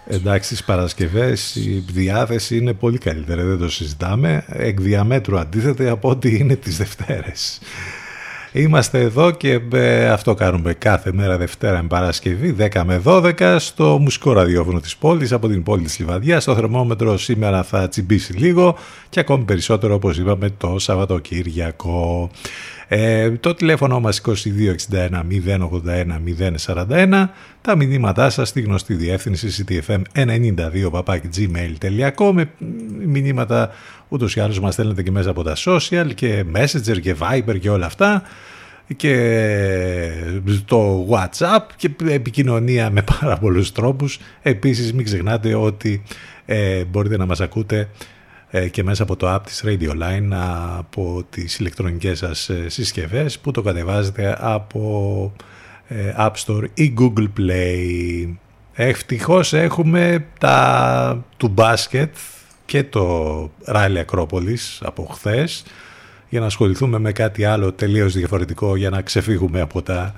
Εντάξει 0.08 0.46
στις 0.46 0.66
Παρασκευές 0.66 1.56
η 1.56 1.84
διάθεση 1.92 2.58
είναι 2.58 2.74
πολύ 2.74 2.98
καλύτερη 2.98 3.42
δεν 3.42 3.58
το 3.58 3.70
συζητάμε. 3.70 4.44
Εκ 4.48 4.82
διαμέτρου 4.82 5.40
αντίθετα 5.40 5.92
από 5.92 6.10
ό,τι 6.10 6.36
είναι 6.36 6.56
τις 6.56 6.78
Δευτέρες 6.78 7.60
Είμαστε 8.52 9.00
εδώ 9.00 9.32
και 9.32 9.60
ε, 9.74 10.10
αυτό 10.10 10.34
κάνουμε 10.34 10.74
κάθε 10.74 11.14
μέρα 11.14 11.38
Δευτέρα 11.38 11.82
με 11.82 11.88
Παρασκευή 11.88 12.56
10 12.60 12.82
με 12.86 13.02
12 13.06 13.56
στο 13.60 13.98
μουσικό 14.02 14.34
ραδιόφωνο 14.34 14.80
της 14.80 14.98
πόλης 14.98 15.32
από 15.32 15.48
την 15.48 15.64
πόλη 15.64 15.84
της 15.84 16.00
Λιβαδιάς. 16.00 16.44
Το 16.44 16.56
θερμόμετρος 16.56 17.24
σήμερα 17.24 17.64
θα 17.64 17.88
τσιμπήσει 17.88 18.34
λίγο 18.34 18.76
και 19.10 19.20
ακόμη 19.20 19.44
περισσότερο 19.44 19.94
όπως 19.94 20.18
είπαμε 20.18 20.50
το 20.58 20.80
Σαββατοκύριακο. 20.80 22.30
Ε, 22.92 23.32
το 23.32 23.54
τηλέφωνο 23.54 24.00
μας 24.00 24.22
2261 24.26 24.34
081 25.86 26.20
041 26.66 27.28
τα 27.62 27.76
μηνύματά 27.76 28.30
σας 28.30 28.50
στη 28.50 28.62
γνωστή 28.62 28.94
διεύθυνση 28.94 29.66
ctfm92 29.68 31.04
gmail.com 31.36 32.44
μηνύματα 33.06 33.72
ούτως 34.10 34.36
ή 34.36 34.40
άλλως 34.40 34.60
μας 34.60 34.74
στέλνετε 34.74 35.04
και 35.04 35.12
μέσα 35.12 35.30
από 35.30 35.44
τα 35.44 35.56
social 35.66 36.12
και 36.16 36.46
messenger 36.56 37.00
και 37.02 37.16
viber 37.20 37.60
και 37.60 37.70
όλα 37.70 37.86
αυτά 37.86 38.24
και 38.96 39.16
το 40.66 41.08
whatsapp 41.10 41.62
και 41.76 41.90
επικοινωνία 42.08 42.90
με 42.90 43.04
πάρα 43.20 43.38
πολλούς 43.38 43.72
τρόπους 43.72 44.20
επίσης 44.42 44.94
μην 44.94 45.06
ξεχνάτε 45.06 45.56
ότι 45.56 46.04
ε, 46.46 46.84
μπορείτε 46.84 47.18
να 47.18 47.26
μας 47.26 47.42
ακούτε 47.42 47.90
ε, 48.52 48.70
και 48.70 48.84
μέσα 48.84 49.04
από 49.04 49.16
το 49.16 49.36
app 49.36 49.42
της 49.46 49.64
Radio 49.66 49.90
Line 49.90 50.32
από 50.78 51.26
τις 51.30 51.60
ηλεκτρονικές 51.60 52.18
σας 52.18 52.50
ε, 52.50 52.70
συσκευές 52.70 53.40
που 53.40 53.52
το 53.52 53.62
κατεβάζετε 53.62 54.38
από 54.40 55.34
ε, 55.88 56.14
App 56.18 56.32
Store 56.46 56.64
ή 56.74 56.94
Google 57.00 57.28
Play. 57.40 58.36
Ευτυχώς 58.74 59.54
έχουμε 59.54 60.26
τα 60.40 61.26
του 61.38 61.48
μπάσκετ 61.48 62.16
και 62.70 62.84
το 62.84 63.44
Rally 63.66 63.98
Ακρόπολης 64.00 64.80
από 64.84 65.08
χθες 65.12 65.64
για 66.30 66.40
να 66.40 66.46
ασχοληθούμε 66.46 67.00
με 67.00 67.12
κάτι 67.12 67.46
άλλο 67.46 67.72
τελείως 67.72 68.14
διαφορετικό 68.14 68.76
για 68.76 68.90
να 68.90 69.02
ξεφύγουμε 69.02 69.62
από 69.62 69.82
τα 69.82 70.16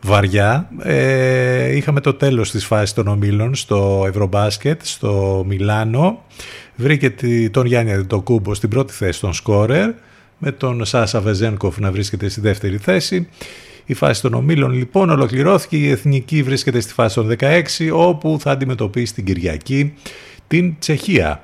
βαριά. 0.00 0.68
Ε, 0.82 1.76
είχαμε 1.76 2.00
το 2.00 2.14
τέλος 2.14 2.50
της 2.50 2.64
φάσης 2.66 2.92
των 2.92 3.06
ομίλων 3.08 3.54
στο 3.54 4.04
Ευρωμπάσκετ, 4.06 4.80
στο 4.84 5.44
Μιλάνο. 5.46 6.24
Βρήκε 6.74 7.14
τον 7.50 7.66
Γιάννη 7.66 7.92
Αντιτοκούμπο 7.92 8.54
στην 8.54 8.68
πρώτη 8.68 8.92
θέση 8.92 9.20
των 9.20 9.32
σκόρερ, 9.32 9.90
με 10.38 10.52
τον 10.52 10.84
Σάσα 10.84 11.20
Βεζένκοφ 11.20 11.78
να 11.78 11.90
βρίσκεται 11.92 12.28
στη 12.28 12.40
δεύτερη 12.40 12.76
θέση. 12.76 13.28
Η 13.84 13.94
φάση 13.94 14.22
των 14.22 14.34
ομίλων 14.34 14.72
λοιπόν 14.72 15.10
ολοκληρώθηκε, 15.10 15.76
η 15.76 15.90
Εθνική 15.90 16.42
βρίσκεται 16.42 16.80
στη 16.80 16.92
φάση 16.92 17.14
των 17.14 17.36
16, 17.38 17.60
όπου 17.92 18.36
θα 18.40 18.50
αντιμετωπίσει 18.50 19.14
την 19.14 19.24
Κυριακή 19.24 19.94
την 20.46 20.74
Τσεχία. 20.78 21.42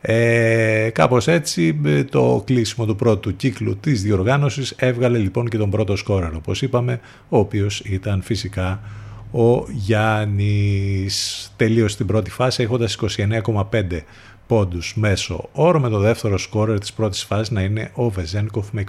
Ε, 0.00 0.90
κάπως 0.92 1.28
έτσι 1.28 1.80
ε, 1.84 2.04
το 2.04 2.42
κλείσιμο 2.46 2.86
του 2.86 2.96
πρώτου 2.96 3.36
κύκλου 3.36 3.76
της 3.76 4.02
διοργάνωσης 4.02 4.74
έβγαλε 4.76 5.18
λοιπόν 5.18 5.48
και 5.48 5.56
τον 5.58 5.70
πρώτο 5.70 5.96
σκόραρ 5.96 6.34
όπως 6.34 6.62
είπαμε 6.62 7.00
ο 7.28 7.38
οποίος 7.38 7.80
ήταν 7.80 8.22
φυσικά 8.22 8.80
ο 9.32 9.70
Γιάννης 9.70 11.52
τελείωσε 11.56 11.96
την 11.96 12.06
πρώτη 12.06 12.30
φάση 12.30 12.62
έχοντας 12.62 12.98
29,5 13.18 14.00
πόντους 14.46 14.94
μέσω 14.96 15.48
όρο 15.52 15.80
με 15.80 15.88
το 15.88 15.98
δεύτερο 15.98 16.38
σκόρερ 16.38 16.78
της 16.78 16.92
πρώτης 16.92 17.22
φάσης 17.22 17.50
να 17.50 17.60
είναι 17.60 17.90
ο 17.94 18.08
Βεζένκοφ 18.08 18.66
με 18.72 18.84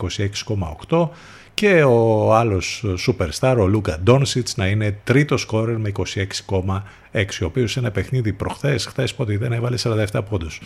26,8 0.90 1.10
και 1.54 1.84
ο 1.84 2.34
άλλος 2.36 2.86
superstar 3.08 3.56
ο 3.60 3.68
Λούκα 3.68 4.00
Ντόνσιτς 4.04 4.56
να 4.56 4.68
είναι 4.68 5.00
τρίτο 5.04 5.38
σκόρερ 5.38 5.78
με 5.78 5.92
26,6 5.98 7.42
ο 7.42 7.46
οποίος 7.46 7.72
σε 7.72 7.80
ένα 7.80 7.92
παιχνίδι 7.92 8.34
προχθές, 8.34 8.86
χθες 8.86 9.14
πότε 9.14 9.38
δεν 9.38 9.52
έβαλε 9.52 9.78
47 9.84 10.22
πόντους. 10.30 10.62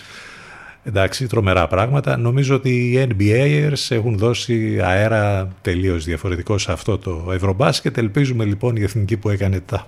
Εντάξει, 0.83 1.27
τρομερά 1.27 1.67
πράγματα. 1.67 2.17
Νομίζω 2.17 2.55
ότι 2.55 2.69
οι 2.69 3.07
NBAers 3.09 3.95
έχουν 3.95 4.17
δώσει 4.17 4.79
αέρα 4.81 5.47
τελείως 5.61 6.05
διαφορετικό 6.05 6.57
σε 6.57 6.71
αυτό 6.71 6.97
το 6.97 7.29
Ευρωμπάσκετ. 7.33 7.97
Ελπίζουμε 7.97 8.43
λοιπόν 8.45 8.75
η 8.75 8.81
εθνική 8.81 9.17
που 9.17 9.29
έκανε 9.29 9.59
τα, 9.59 9.87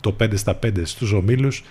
το 0.00 0.16
5 0.20 0.28
στα 0.34 0.58
5 0.66 0.70
στους 0.82 1.12
ομίλους 1.12 1.64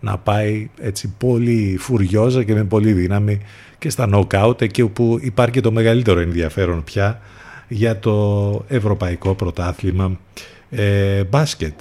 να 0.00 0.18
πάει 0.18 0.70
έτσι 0.80 1.14
πολύ 1.18 1.76
φουριόζα 1.80 2.44
και 2.44 2.54
με 2.54 2.64
πολύ 2.64 2.92
δύναμη 2.92 3.40
και 3.78 3.90
στα 3.90 4.08
knockout 4.12 4.62
εκεί 4.62 4.82
όπου 4.82 5.18
υπάρχει 5.20 5.52
και 5.52 5.60
το 5.60 5.72
μεγαλύτερο 5.72 6.20
ενδιαφέρον 6.20 6.84
πια 6.84 7.20
για 7.68 7.98
το 7.98 8.64
ευρωπαϊκό 8.68 9.34
πρωτάθλημα 9.34 10.18
ε, 10.70 11.24
μπάσκετ. 11.24 11.80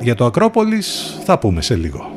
Για 0.00 0.14
το 0.14 0.24
Ακρόπολης 0.24 1.18
θα 1.24 1.38
πούμε 1.38 1.62
σε 1.62 1.76
λίγο. 1.76 2.13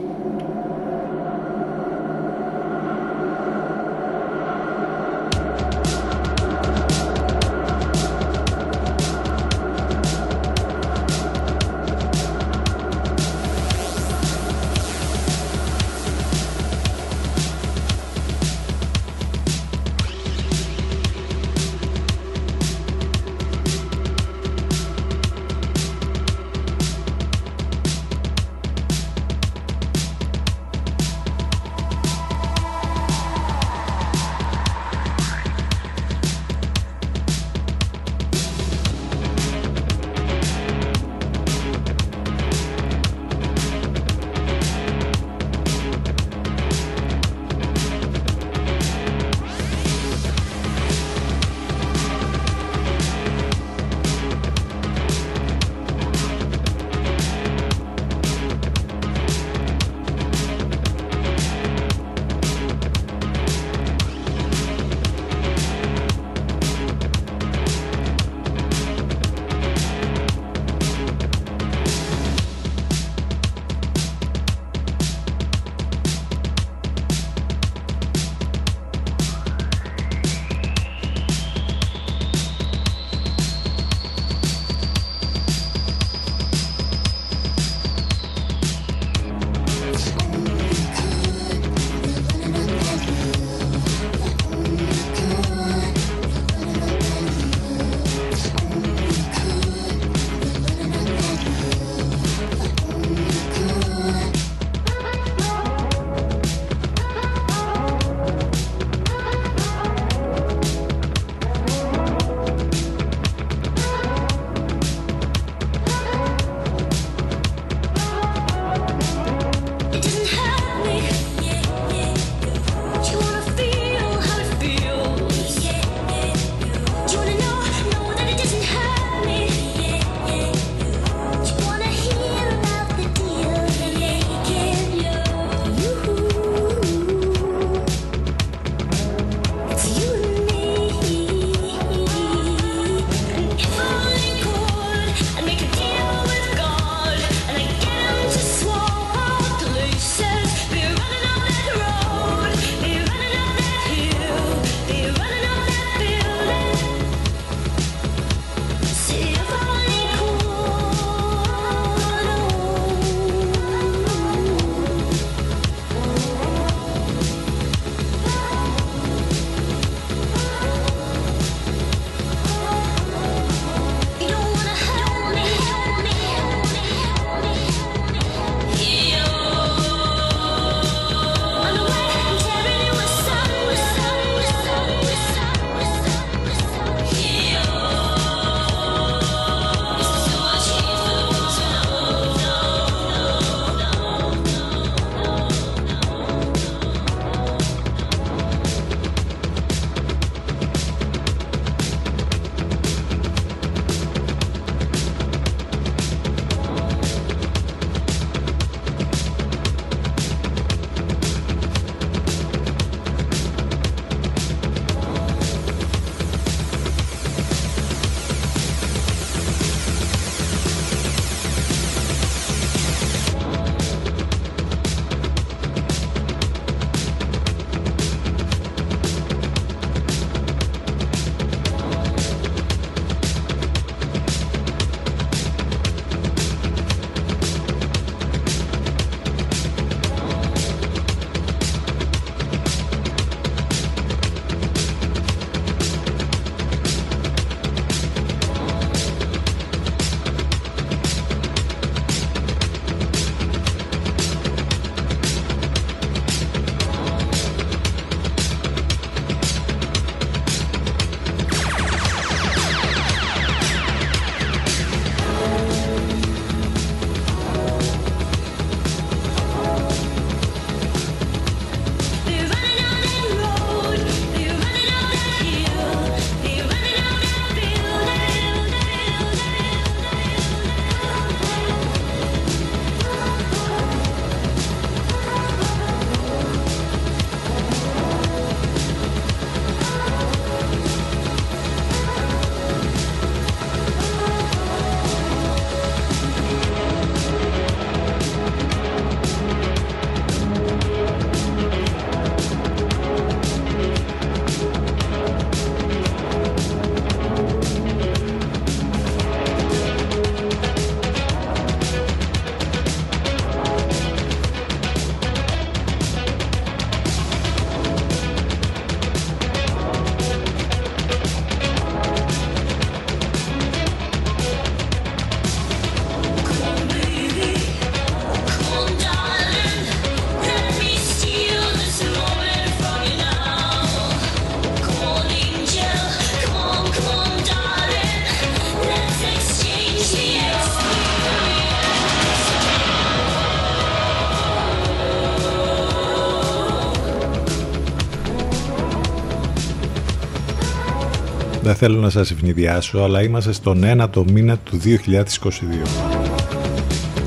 Θέλω 351.77 351.99
να 351.99 352.09
σας 352.09 352.31
ευνηδιάσω, 352.31 352.99
αλλά 352.99 353.23
είμαστε 353.23 353.51
στον 353.51 353.83
ένατο 353.83 354.25
μήνα 354.31 354.57
του 354.57 354.81
2022. 354.83 354.89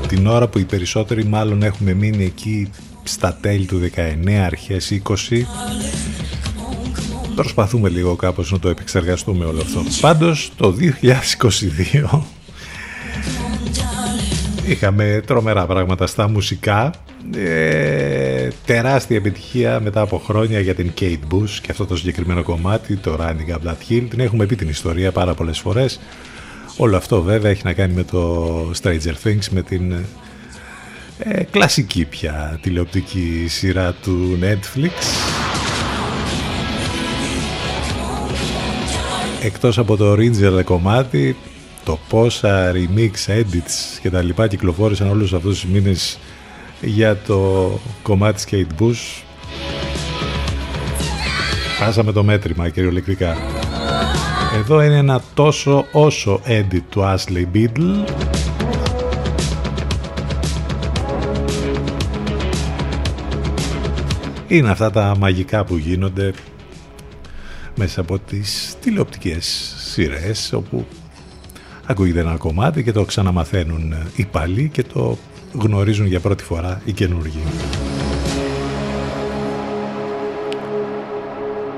Την 0.07 0.27
ώρα 0.27 0.47
που 0.47 0.59
οι 0.59 0.63
περισσότεροι 0.63 1.25
μάλλον 1.25 1.63
έχουμε 1.63 1.93
μείνει 1.93 2.23
εκεί 2.23 2.69
στα 3.03 3.37
τέλη 3.41 3.65
του 3.65 3.81
19, 4.25 4.31
αρχές 4.45 5.01
20, 5.03 5.13
προσπαθούμε 7.35 7.89
λίγο 7.89 8.15
κάπως 8.15 8.51
να 8.51 8.59
το 8.59 8.69
επεξεργαστούμε 8.69 9.45
όλο 9.45 9.61
αυτό. 9.61 9.83
Πάντως 10.01 10.51
το 10.55 10.75
2022 12.11 12.21
είχαμε 14.65 15.21
τρομερά 15.25 15.65
πράγματα 15.65 16.07
στα 16.07 16.29
μουσικά 16.29 16.91
ε, 17.35 18.00
τεράστια 18.65 19.17
επιτυχία 19.17 19.79
μετά 19.79 20.01
από 20.01 20.17
χρόνια 20.17 20.59
για 20.59 20.75
την 20.75 20.91
Kate 20.99 21.19
Bush 21.31 21.49
και 21.61 21.71
αυτό 21.71 21.85
το 21.85 21.95
συγκεκριμένο 21.95 22.43
κομμάτι, 22.43 22.95
το 22.95 23.17
Running 23.19 23.53
Up 23.53 23.69
That 23.69 23.89
Hill. 23.89 24.05
Την 24.09 24.19
έχουμε 24.19 24.45
πει 24.45 24.55
την 24.55 24.69
ιστορία 24.69 25.11
πάρα 25.11 25.33
πολλές 25.33 25.59
φορές. 25.59 25.99
Όλο 26.77 26.97
αυτό 26.97 27.21
βέβαια 27.21 27.51
έχει 27.51 27.61
να 27.63 27.73
κάνει 27.73 27.93
με 27.93 28.03
το 28.03 28.71
Stranger 28.81 29.15
Things, 29.23 29.45
με 29.51 29.61
την 29.61 29.91
ε, 31.19 31.43
κλασική 31.43 32.05
πια 32.05 32.59
τηλεοπτική 32.61 33.45
σειρά 33.47 33.93
του 33.93 34.37
Netflix. 34.41 34.91
Εκτός 39.43 39.77
από 39.77 39.97
το 39.97 40.11
original 40.13 40.63
κομμάτι, 40.63 41.35
το 41.83 41.99
πόσα 42.09 42.71
remix, 42.75 43.31
edits 43.31 43.99
και 44.01 44.09
τα 44.09 44.21
λοιπά 44.21 44.47
κυκλοφόρησαν 44.47 45.09
όλους 45.09 45.33
αυτούς 45.33 45.59
τους 45.59 45.69
μήνες 45.69 46.19
για 46.81 47.17
το 47.17 47.71
κομμάτι 48.01 48.45
της 48.45 48.47
Kate 48.51 48.81
Bush. 48.81 49.23
Χάσαμε 51.77 52.11
το 52.11 52.23
μέτρημα 52.23 52.69
κυριολεκτικά 52.69 53.37
Εδώ 54.55 54.81
είναι 54.81 54.97
ένα 54.97 55.21
τόσο 55.33 55.85
όσο 55.91 56.41
edit 56.45 56.81
του 56.89 57.01
Ashley 57.01 57.45
Beadle 57.53 58.09
Είναι 64.47 64.69
αυτά 64.69 64.91
τα 64.91 65.15
μαγικά 65.19 65.63
που 65.63 65.77
γίνονται 65.77 66.33
μέσα 67.75 68.01
από 68.01 68.19
τις 68.19 68.75
τηλεοπτικές 68.81 69.75
σειρές 69.77 70.53
όπου 70.53 70.85
ακούγεται 71.85 72.19
ένα 72.19 72.35
κομμάτι 72.35 72.83
και 72.83 72.91
το 72.91 73.05
ξαναμαθαίνουν 73.05 73.93
οι 74.15 74.25
παλιοί 74.25 74.69
και 74.69 74.83
το 74.83 75.17
γνωρίζουν 75.53 76.05
για 76.05 76.19
πρώτη 76.19 76.43
φορά 76.43 76.81
οι 76.85 76.91
καινούργοι. 76.91 77.43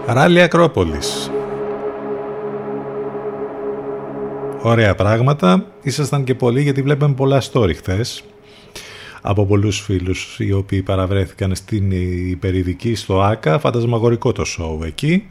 Ράλι 0.05 0.41
Ακρόπολης. 0.41 1.31
Ωραία 4.61 4.95
πράγματα. 4.95 5.65
Ήσασταν 5.81 6.23
και 6.23 6.35
πολλοί 6.35 6.61
γιατί 6.61 6.81
βλέπαμε 6.81 7.13
πολλά 7.13 7.41
story 7.51 7.75
χθες 7.75 8.23
από 9.21 9.45
πολλούς 9.45 9.79
φίλους 9.79 10.35
οι 10.39 10.51
οποίοι 10.51 10.81
παραβρέθηκαν 10.81 11.55
στην 11.55 11.91
υπερηδική 12.29 12.95
στο 12.95 13.21
ΆΚΑ, 13.21 13.59
φαντασμαγορικό 13.59 14.31
το 14.31 14.43
show 14.57 14.85
εκεί 14.85 15.29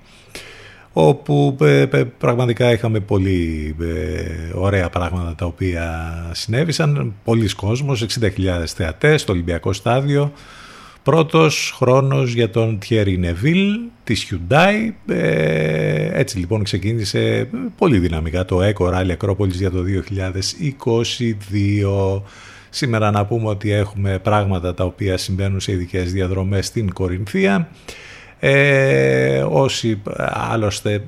όπου 0.92 1.56
ε, 1.60 1.86
πραγματικά 2.18 2.72
είχαμε 2.72 3.00
πολύ 3.00 3.74
ε, 3.80 4.58
ωραία 4.58 4.90
πράγματα 4.90 5.34
τα 5.34 5.46
οποία 5.46 6.14
συνέβησαν. 6.32 7.14
Πολλοί 7.24 7.54
κόσμος, 7.54 8.06
60.000 8.20 8.28
θεατές 8.66 9.20
στο 9.20 9.32
Ολυμπιακό 9.32 9.72
Στάδιο. 9.72 10.32
Πρώτος 11.02 11.74
χρόνος 11.76 12.32
για 12.32 12.50
τον 12.50 12.78
Thierry 12.88 13.18
Νεβίλ 13.18 13.78
της 14.04 14.30
Hyundai. 14.30 14.92
Ε, 15.06 16.18
έτσι 16.18 16.38
λοιπόν 16.38 16.62
ξεκίνησε 16.62 17.48
πολύ 17.78 17.98
δυναμικά 17.98 18.44
το 18.44 18.60
Eco 18.62 18.94
Rally 18.94 19.10
Ακρόπολης 19.10 19.56
για 19.56 19.70
το 19.70 19.84
2022. 22.16 22.22
Σήμερα 22.70 23.10
να 23.10 23.26
πούμε 23.26 23.48
ότι 23.48 23.70
έχουμε 23.70 24.18
πράγματα 24.18 24.74
τα 24.74 24.84
οποία 24.84 25.16
συμβαίνουν 25.16 25.60
σε 25.60 25.72
ειδικές 25.72 26.12
διαδρομές 26.12 26.66
στην 26.66 26.92
Κορινθία. 26.92 27.68
Ε, 28.44 29.44
όσοι 29.48 30.02
άλλωστε 30.50 31.04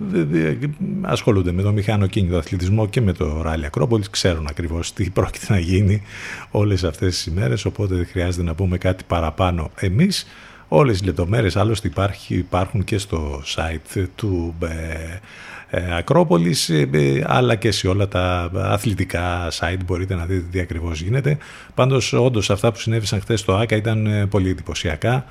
ασχολούνται 1.03 1.53
με 1.53 1.63
το 1.63 1.73
μηχανοκίνητο 1.73 2.37
αθλητισμό 2.37 2.87
και 2.87 3.01
με 3.01 3.13
το 3.13 3.43
ράλι 3.43 3.67
Ακρόπολης 3.67 4.11
ξέρουν 4.11 4.47
ακριβώς 4.51 4.93
τι 4.93 5.11
πρόκειται 5.11 5.47
να 5.49 5.59
γίνει 5.59 6.03
όλες 6.51 6.85
αυτές 6.85 7.15
τις 7.15 7.27
ημέρες 7.27 7.65
οπότε 7.65 7.95
δεν 7.95 8.07
χρειάζεται 8.07 8.43
να 8.43 8.55
πούμε 8.55 8.79
κάτι 8.79 9.05
παραπάνω 9.07 9.71
εμείς. 9.81 10.27
Όλες 10.69 11.01
οι 11.01 11.05
λεπτομέρειες 11.05 11.57
άλλωστε 11.57 11.89
υπάρχει, 11.89 12.35
υπάρχουν 12.35 12.85
και 12.85 12.99
στο 12.99 13.43
site 13.57 14.07
του 14.15 14.55
ε, 14.63 15.79
ε 15.79 15.97
Ακρόπολης 15.97 16.69
ε, 16.69 16.89
ε, 16.93 17.25
αλλά 17.27 17.55
και 17.55 17.71
σε 17.71 17.89
όλα 17.89 18.09
τα 18.09 18.51
αθλητικά 18.55 19.49
site 19.51 19.81
μπορείτε 19.87 20.15
να 20.15 20.25
δείτε 20.25 20.47
τι 20.51 20.61
ακριβώς 20.61 21.01
γίνεται. 21.01 21.39
Πάντως 21.75 22.13
όντως 22.13 22.51
αυτά 22.51 22.73
που 22.73 22.79
συνέβησαν 22.79 23.21
χθες 23.21 23.41
στο 23.41 23.55
ΆΚΑ 23.55 23.77
ήταν 23.77 24.27
πολύ 24.31 24.51
εντυπωσιακά 24.51 25.25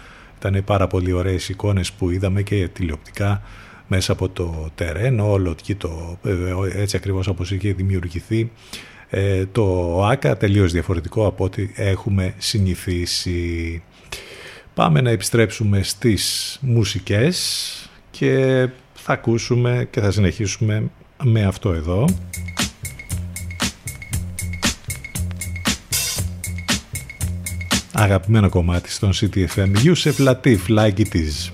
ήταν 0.47 0.63
πάρα 0.63 0.87
πολύ 0.87 1.11
ωραίες 1.11 1.49
εικόνες 1.49 1.91
που 1.91 2.09
είδαμε 2.09 2.41
και 2.41 2.67
τηλεοπτικά 2.67 3.41
μέσα 3.87 4.11
από 4.11 4.29
το 4.29 4.69
τερέν, 4.75 5.19
όλο 5.19 5.55
και 5.61 5.75
το, 5.75 6.17
ε, 6.23 6.81
έτσι 6.81 6.95
ακριβώς 6.95 7.27
όπως 7.27 7.51
είχε 7.51 7.73
δημιουργηθεί 7.73 8.51
ε, 9.09 9.45
το 9.45 9.99
ΆΚΑ, 10.05 10.37
τελείως 10.37 10.71
διαφορετικό 10.71 11.25
από 11.27 11.43
ό,τι 11.43 11.69
έχουμε 11.75 12.33
συνηθίσει. 12.37 13.81
Πάμε 14.73 15.01
να 15.01 15.09
επιστρέψουμε 15.09 15.83
στις 15.83 16.57
μουσικές 16.61 17.89
και 18.11 18.67
θα 18.93 19.13
ακούσουμε 19.13 19.87
και 19.91 19.99
θα 19.99 20.11
συνεχίσουμε 20.11 20.91
με 21.23 21.43
αυτό 21.43 21.73
εδώ. 21.73 22.05
Αγαπημένο 27.95 28.49
κομμάτι 28.49 28.91
στον 28.91 29.11
CTFM 29.13 29.71
Yusef 29.83 30.27
Latif 30.27 30.57
Like 30.67 30.97
It 30.97 31.13
Is 31.13 31.51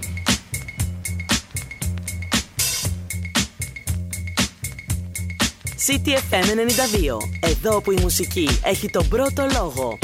CTFM 5.87 6.43
92. 6.43 7.17
Εδώ 7.39 7.81
που 7.81 7.91
η 7.91 7.97
μουσική 8.01 8.49
έχει 8.63 8.89
τον 8.89 9.07
πρώτο 9.07 9.47
λόγο. 9.53 9.97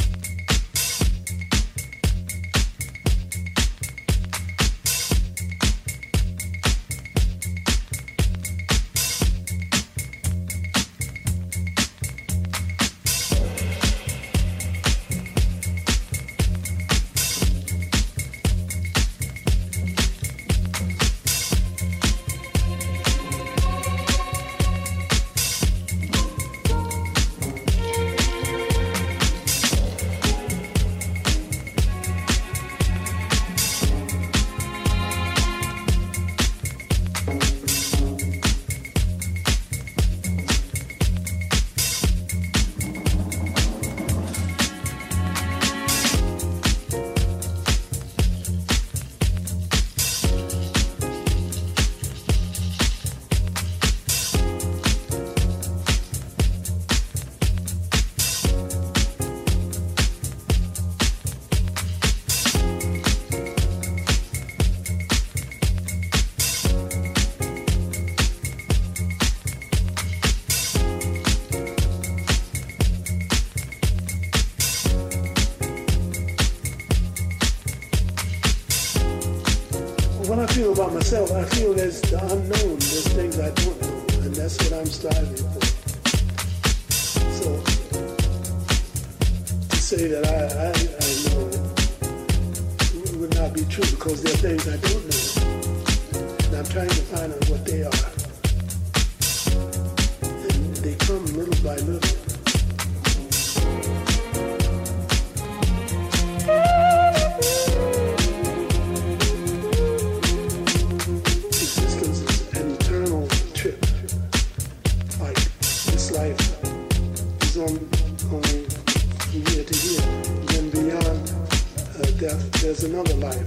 There's 122.17 122.83
another 122.85 123.13
life 123.15 123.45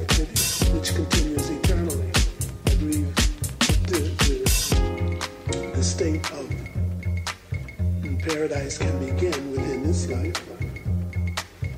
which 0.75 0.95
continues 0.95 1.49
eternally. 1.49 2.11
I 2.67 2.75
believe 2.75 3.15
the, 3.87 4.01
the, 4.27 5.73
the 5.75 5.83
state 5.83 6.31
of 6.33 6.49
paradise 8.19 8.77
can 8.77 8.99
begin 8.99 9.53
within 9.53 9.85
this 9.85 10.07
life 10.11 10.37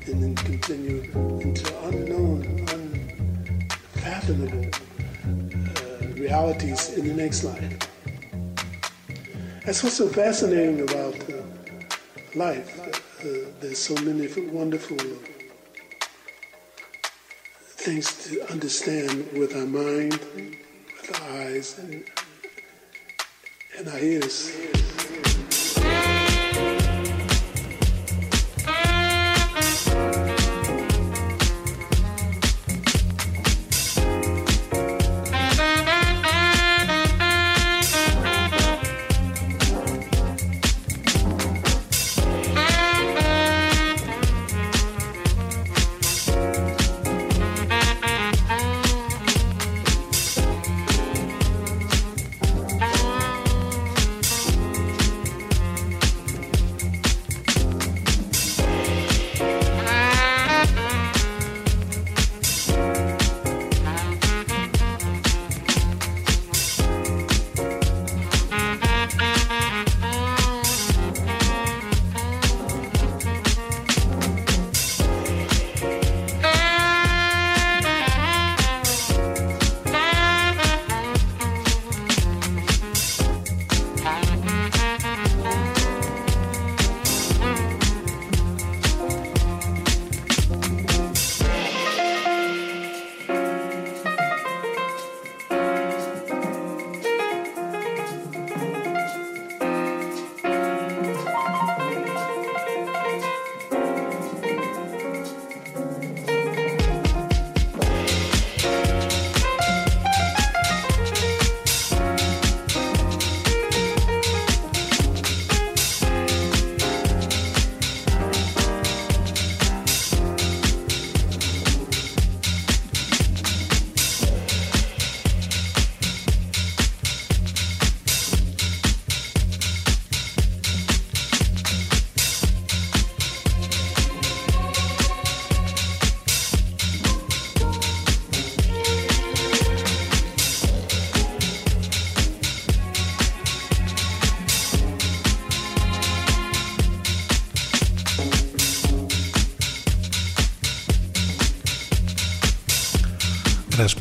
and 0.07 0.21
then 0.21 0.35
continue 0.35 1.01
into 1.39 1.87
unknown, 1.87 2.43
unfathomable 3.95 4.65
uh, 4.65 6.07
realities 6.15 6.89
in 6.97 7.07
the 7.07 7.13
next 7.13 7.45
life. 7.45 7.77
That's 9.65 9.81
what's 9.81 9.95
so 9.95 10.09
fascinating 10.09 10.81
about 10.81 11.15
uh, 11.29 11.41
life. 12.35 12.79
Uh, 13.21 13.49
there's 13.61 13.79
so 13.79 13.95
many 14.03 14.27
wonderful 14.49 14.97
things 17.81 18.29
to 18.29 18.47
understand 18.51 19.27
with 19.33 19.55
our 19.55 19.65
mind, 19.65 20.13
with 20.13 21.19
our 21.19 21.29
eyes, 21.31 21.79
and, 21.79 22.03
and 23.75 23.87
our 23.87 23.97
ears. 23.97 24.55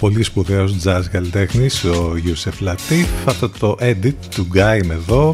Πολύ 0.00 0.22
σπουδαίος 0.22 0.76
jazz 0.84 1.02
καλλιτέχνης, 1.10 1.84
ο 1.84 2.16
Ιούσεφ 2.24 2.60
Λατίφ. 2.60 3.08
Αυτό 3.24 3.48
το 3.48 3.76
edit 3.80 4.14
του 4.34 4.48
Guy 4.54 4.80
με 4.84 4.94
εδώ, 4.94 5.32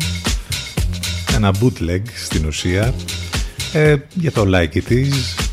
ένα 1.35 1.55
bootleg 1.61 2.03
στην 2.15 2.47
ουσία, 2.47 2.95
ε, 3.73 3.97
για 4.15 4.33
το 4.33 4.45
Like 4.47 4.75
It 4.75 4.91
Is, 4.91 5.45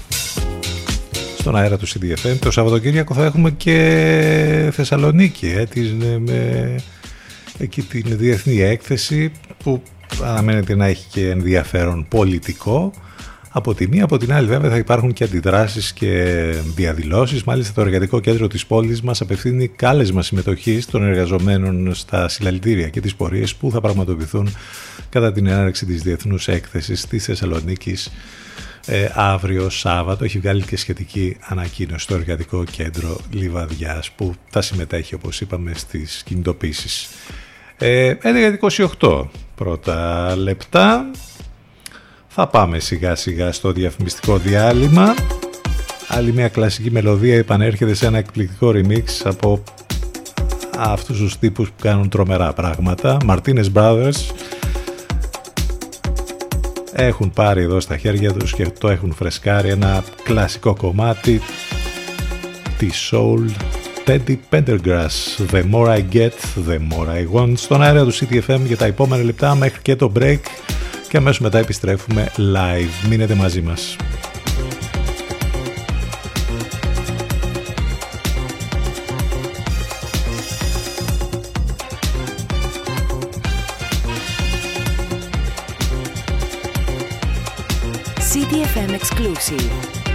στον 1.40 1.56
αέρα 1.56 1.78
του 1.78 1.88
CDFM. 1.88 2.36
Το 2.40 2.52
Σαββατοκύριακο 2.52 3.14
θα 3.14 3.26
έχουμε 3.26 3.52
και 3.52 4.70
Θεσσαλονίκη, 4.74 5.48
ε, 5.48 5.66
της, 5.66 5.90
ε, 5.90 6.20
με, 6.20 6.76
εκεί 7.58 7.82
την 7.82 8.18
διεθνή 8.18 8.62
έκθεση 8.62 9.32
που 9.64 9.84
αναμένεται 10.24 10.76
να 10.76 10.86
έχει 10.86 11.06
και 11.10 11.30
ενδιαφέρον 11.30 12.06
πολιτικό. 12.10 12.94
Από 13.56 13.74
τη 13.74 13.88
μία, 13.88 14.04
από 14.04 14.18
την 14.18 14.34
άλλη 14.34 14.48
βέβαια 14.48 14.70
θα 14.70 14.78
υπάρχουν 14.78 15.14
και 15.14 15.24
αντιδράσεις 15.24 15.94
και 15.94 16.12
διαδηλώσεις. 16.76 17.44
Μάλιστα 17.44 17.74
το 17.74 17.82
Εργατικό 17.82 18.20
Κέντρο 18.20 18.48
της 18.48 18.66
πόλης 18.66 19.02
μας 19.02 19.22
απευθύνει 19.22 19.68
κάλεσμα 19.68 20.22
συμμετοχής 20.22 20.86
των 20.86 21.04
εργαζομένων 21.04 21.94
στα 21.94 22.28
συλλαλητήρια 22.28 22.90
και 22.90 23.02
τις 23.02 23.16
πορείες 23.16 23.56
που 23.56 23.72
θα 23.72 23.82
πραγματοποιηθούν 23.82 24.56
κατά 25.10 25.32
την 25.32 25.48
έναρξη 25.48 25.86
της 25.86 26.02
Διεθνούς 26.02 26.48
Έκθεσης 26.48 27.08
της 27.08 27.26
Θεσσαλονίκης 27.26 28.12
ε, 28.86 29.10
αύριο 29.14 29.70
Σάββατο. 29.70 30.24
Έχει 30.24 30.40
βγάλει 30.40 30.64
και 30.64 30.78
σχετική 30.78 31.38
ανακοίνωση 31.40 32.04
στο 32.04 32.16
Εργατικό 32.16 32.64
Κέντρο 32.64 33.18
Λιβαδιάς 33.32 34.12
που 34.12 34.34
θα 34.50 34.62
συμμετέχει 34.62 35.16
όπως 35.16 35.42
είπαμε 35.42 35.72
στις 35.76 36.24
κινητοποίησεις. 36.26 37.10
Ε, 37.78 38.14
11.28 39.00 39.26
πρώτα 39.56 40.36
λεπτά 40.36 41.12
θα 42.36 42.48
πάμε 42.48 42.80
σιγά 42.80 43.16
σιγά 43.16 43.52
στο 43.52 43.72
διαφημιστικό 43.72 44.38
διάλειμμα. 44.38 45.16
Άλλη 46.08 46.34
μια 46.34 46.48
κλασική 46.48 46.92
μελωδία 46.92 47.38
επανέρχεται 47.38 47.94
σε 47.94 48.06
ένα 48.06 48.18
εκπληκτικό 48.18 48.72
remix 48.76 49.04
από 49.24 49.64
αυτούς 50.78 51.18
τους 51.18 51.40
τύπους 51.40 51.68
που 51.68 51.82
κάνουν 51.82 52.10
τρομερά 52.10 52.54
πράγματα. 52.54 53.18
Martinez 53.28 53.66
Brothers 53.74 54.34
έχουν 56.94 57.32
πάρει 57.32 57.62
εδώ 57.62 57.80
στα 57.80 57.98
χέρια 57.98 58.34
τους 58.34 58.54
και 58.54 58.68
το 58.80 58.90
έχουν 58.90 59.14
φρεσκάρει 59.14 59.70
ένα 59.70 60.04
κλασικό 60.24 60.76
κομμάτι 60.76 61.42
της 62.78 63.12
Soul 63.12 63.50
Teddy 64.06 64.38
Pendergrass 64.50 65.46
The 65.52 65.64
more 65.72 65.88
I 65.88 66.02
get, 66.14 66.34
the 66.68 66.80
more 66.92 67.08
I 67.08 67.40
want 67.40 67.54
στον 67.56 67.82
αέρα 67.82 68.04
του 68.04 68.14
CTFM 68.14 68.60
για 68.66 68.78
τα 68.78 68.86
επόμενα 68.86 69.24
λεπτά 69.24 69.56
μέχρι 69.56 69.82
και 69.82 69.96
το 69.96 70.12
break 70.20 70.40
και 71.14 71.20
αμέσως 71.20 71.40
μετά 71.40 71.58
επιστρέφουμε 71.58 72.32
live. 72.38 73.08
Μείνετε 73.10 73.36
μαζί 73.36 73.62
μας. 73.62 73.96
CTFM 88.32 88.92
exclusive. 89.00 90.13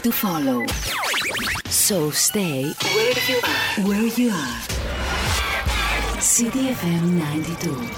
music 0.00 0.02
to 0.02 0.12
follow. 0.12 0.64
So 1.68 2.10
stay 2.10 2.72
where 2.94 3.18
you 3.28 3.40
are. 3.42 3.80
Where 3.88 4.08
you 4.18 4.30
are. 4.30 4.60
CDFM 6.20 7.18
92. 7.18 7.90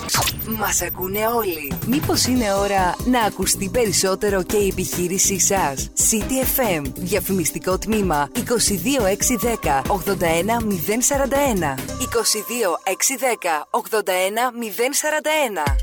Μας 0.59 0.83
ακούνε 0.83 1.27
όλοι. 1.27 1.73
Μήπως 1.87 2.27
είναι 2.27 2.53
ώρα 2.53 2.97
να 3.05 3.21
ακουστεί 3.21 3.69
περισσότερο 3.69 4.43
και 4.43 4.57
η 4.57 4.69
επιχείρησή 4.69 5.41
σας; 5.41 5.91
CTFM, 6.11 6.83
διαφημιστικό 6.95 7.79
τμήμα 7.79 8.29
22610 8.35 9.83
81041. 9.87 11.75
22610 11.99 13.67
81041. 13.71 15.82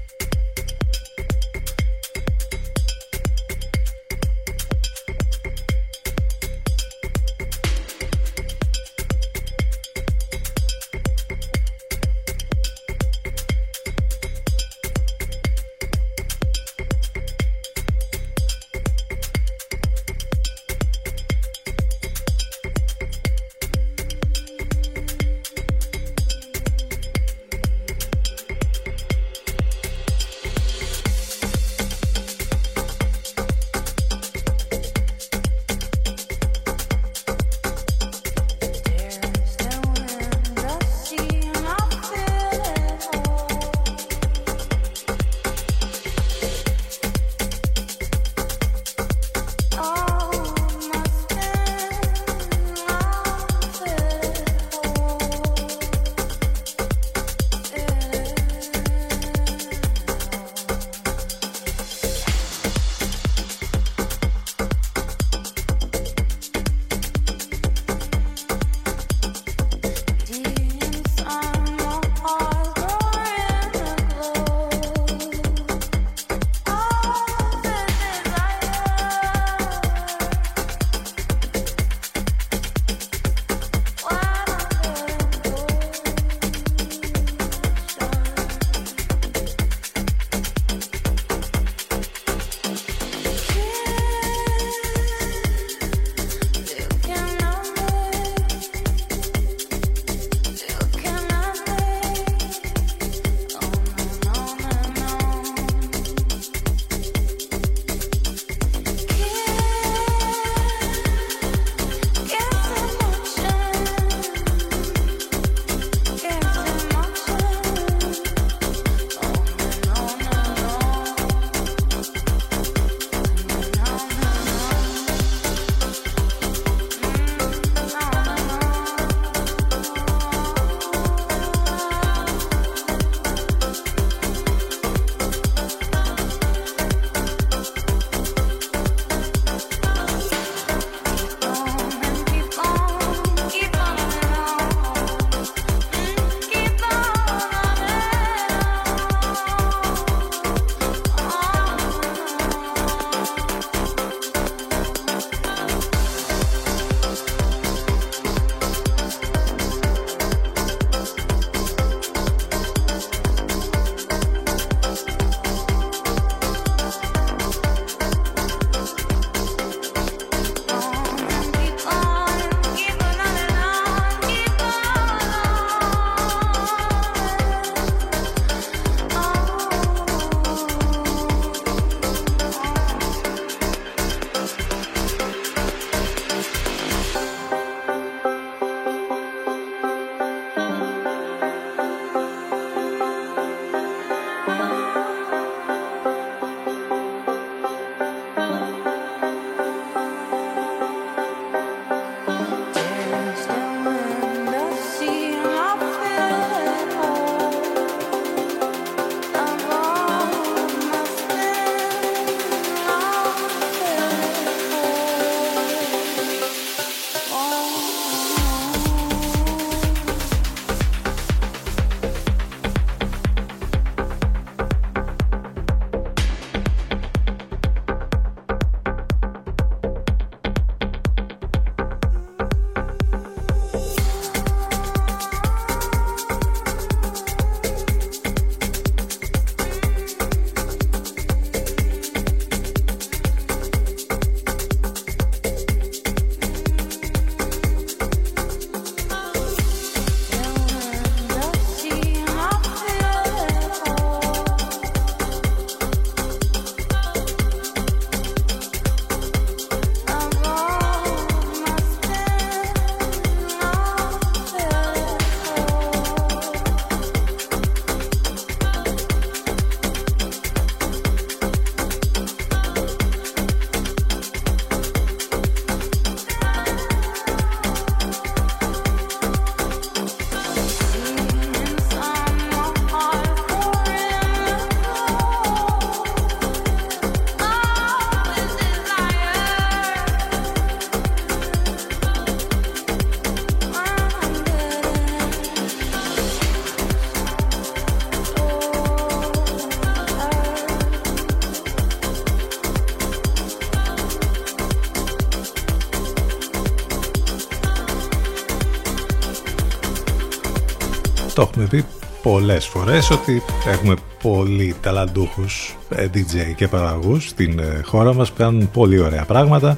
Πολλές 312.31 312.65
φορές 312.65 313.09
ότι 313.09 313.41
έχουμε 313.67 313.93
πολύ 314.21 314.75
ταλαντούχους 314.81 315.77
ε, 315.89 316.07
DJ 316.13 316.53
και 316.55 316.67
παραγωγούς 316.67 317.27
στην 317.27 317.59
ε, 317.59 317.81
χώρα 317.85 318.13
μας 318.13 318.29
που 318.29 318.37
κάνουν 318.37 318.71
πολύ 318.71 318.99
ωραία 318.99 319.25
πράγματα. 319.25 319.77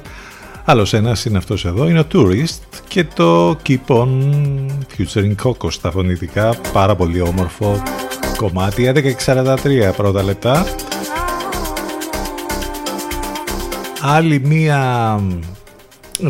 Άλλος 0.64 0.92
ένας 0.92 1.24
είναι 1.24 1.38
αυτός 1.38 1.64
εδώ, 1.64 1.88
είναι 1.88 1.98
ο 1.98 2.06
Tourist 2.12 2.58
και 2.88 3.04
το 3.04 3.56
Keep 3.66 3.86
On 3.86 4.08
Futuring 4.96 5.34
Coco 5.42 5.72
στα 5.72 5.90
φωνητικά, 5.90 6.54
πάρα 6.72 6.94
πολύ 6.94 7.20
όμορφο 7.20 7.82
κομμάτι, 8.36 8.92
11.43 9.24 9.92
πρώτα 9.96 10.22
λεπτά. 10.22 10.66
Άλλη 14.00 14.40
μία 14.44 15.20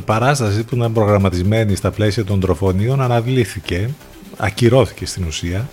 παράσταση 0.04 0.64
που 0.64 0.76
ήταν 0.76 0.92
προγραμματισμένη 0.92 1.74
στα 1.74 1.90
πλαίσια 1.90 2.24
των 2.24 2.40
τροφονίων 2.40 3.00
αναβλήθηκε, 3.00 3.90
ακυρώθηκε 4.36 5.06
στην 5.06 5.24
ουσία 5.26 5.68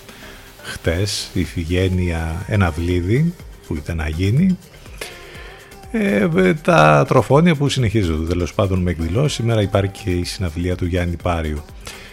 χτες 0.90 1.30
η 1.34 1.44
Φιγένεια 1.44 2.46
Εναυλίδη 2.48 3.34
που 3.68 3.76
ήταν 3.76 3.98
να 3.98 4.10
γίνει 4.10 4.58
ε, 5.92 6.54
τα 6.54 7.06
τροφόνια 7.08 7.56
που 7.56 7.70
συνεχίζονται 7.70 8.28
τέλος 8.28 8.54
πάντων 8.54 8.80
με 8.80 8.92
εκδηλώσεις. 8.92 9.34
Σήμερα 9.34 9.62
υπάρχει 9.62 10.04
και 10.04 10.10
η 10.10 10.24
συναυλία 10.24 10.76
του 10.76 10.86
Γιάννη 10.86 11.16
Πάριου. 11.24 11.62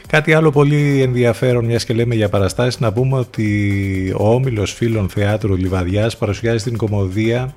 Κάτι 0.06 0.34
άλλο 0.34 0.50
πολύ 0.50 1.02
ενδιαφέρον, 1.02 1.64
μιας 1.64 1.84
και 1.84 1.94
λέμε 1.94 2.14
για 2.14 2.28
παραστάσεις, 2.28 2.80
να 2.80 2.92
πούμε 2.92 3.18
ότι 3.18 4.14
ο 4.16 4.34
Όμιλος 4.34 4.72
Φίλων 4.72 5.08
Θεάτρου 5.08 5.56
Λιβαδιάς 5.56 6.16
παρουσιάζει 6.16 6.64
την 6.64 6.76
κομμωδία 6.76 7.54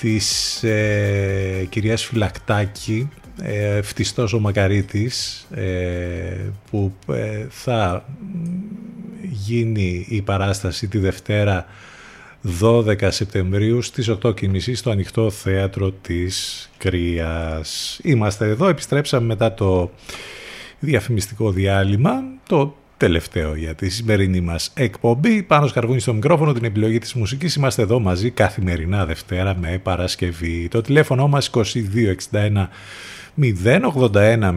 της 0.00 0.62
ε, 0.62 1.66
κυρίας 1.68 2.04
Φυλακτάκη 2.04 3.08
ε, 3.42 3.82
φτιστός 3.82 4.32
ο 4.32 4.40
Μακαρίτης 4.40 5.46
ε, 5.54 6.50
που 6.70 6.92
ε, 7.12 7.46
θα 7.48 8.04
γίνει 9.36 10.06
η 10.08 10.22
παράσταση 10.22 10.88
τη 10.88 10.98
Δευτέρα 10.98 11.66
12 12.60 13.08
Σεπτεμβρίου 13.08 13.82
στις 13.82 14.10
8.30 14.22 14.74
στο 14.74 14.90
ανοιχτό 14.90 15.30
θέατρο 15.30 15.90
της 15.90 16.68
Κρίας. 16.78 18.00
Είμαστε 18.02 18.46
εδώ, 18.48 18.68
επιστρέψαμε 18.68 19.26
μετά 19.26 19.54
το 19.54 19.90
διαφημιστικό 20.78 21.50
διάλειμμα, 21.50 22.22
το 22.48 22.76
τελευταίο 22.96 23.54
για 23.54 23.74
τη 23.74 23.88
σημερινή 23.88 24.40
μας 24.40 24.70
εκπομπή. 24.74 25.42
Πάνω 25.42 25.66
σκαρβούνι 25.66 26.00
στο 26.00 26.14
μικρόφωνο, 26.14 26.52
την 26.52 26.64
επιλογή 26.64 26.98
της 26.98 27.14
μουσικής. 27.14 27.54
Είμαστε 27.54 27.82
εδώ 27.82 28.00
μαζί 28.00 28.30
καθημερινά 28.30 29.06
Δευτέρα 29.06 29.56
με 29.60 29.80
Παρασκευή. 29.82 30.68
Το 30.68 30.80
τηλέφωνο 30.80 31.28
μας 31.28 31.50
2261 31.50 32.68
081 33.40 34.52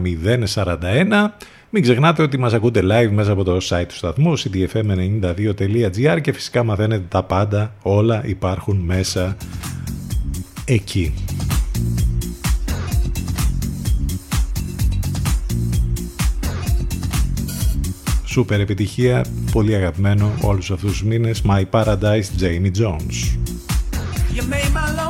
041 0.54 1.30
μην 1.70 1.82
ξεχνάτε 1.82 2.22
ότι 2.22 2.38
μας 2.38 2.52
ακούτε 2.52 2.80
live 2.84 3.10
μέσα 3.10 3.32
από 3.32 3.44
το 3.44 3.56
site 3.62 3.84
του 3.88 3.94
σταθμού 3.94 4.38
cdfm92.gr 4.38 6.20
και 6.20 6.32
φυσικά 6.32 6.64
μαθαίνετε 6.64 7.04
τα 7.08 7.22
πάντα, 7.22 7.74
όλα 7.82 8.22
υπάρχουν 8.26 8.76
μέσα 8.76 9.36
εκεί. 10.64 11.14
Σούπερ 18.24 18.60
επιτυχία, 18.60 19.24
πολύ 19.52 19.74
αγαπημένο 19.74 20.30
όλους 20.40 20.70
αυτούς 20.70 20.90
τους 20.90 21.04
μήνες 21.04 21.42
My 21.48 21.62
Paradise 21.70 22.40
Jamie 22.40 22.72
Jones. 22.80 23.38
You 24.34 24.42
made 24.42 24.72
my 24.72 25.09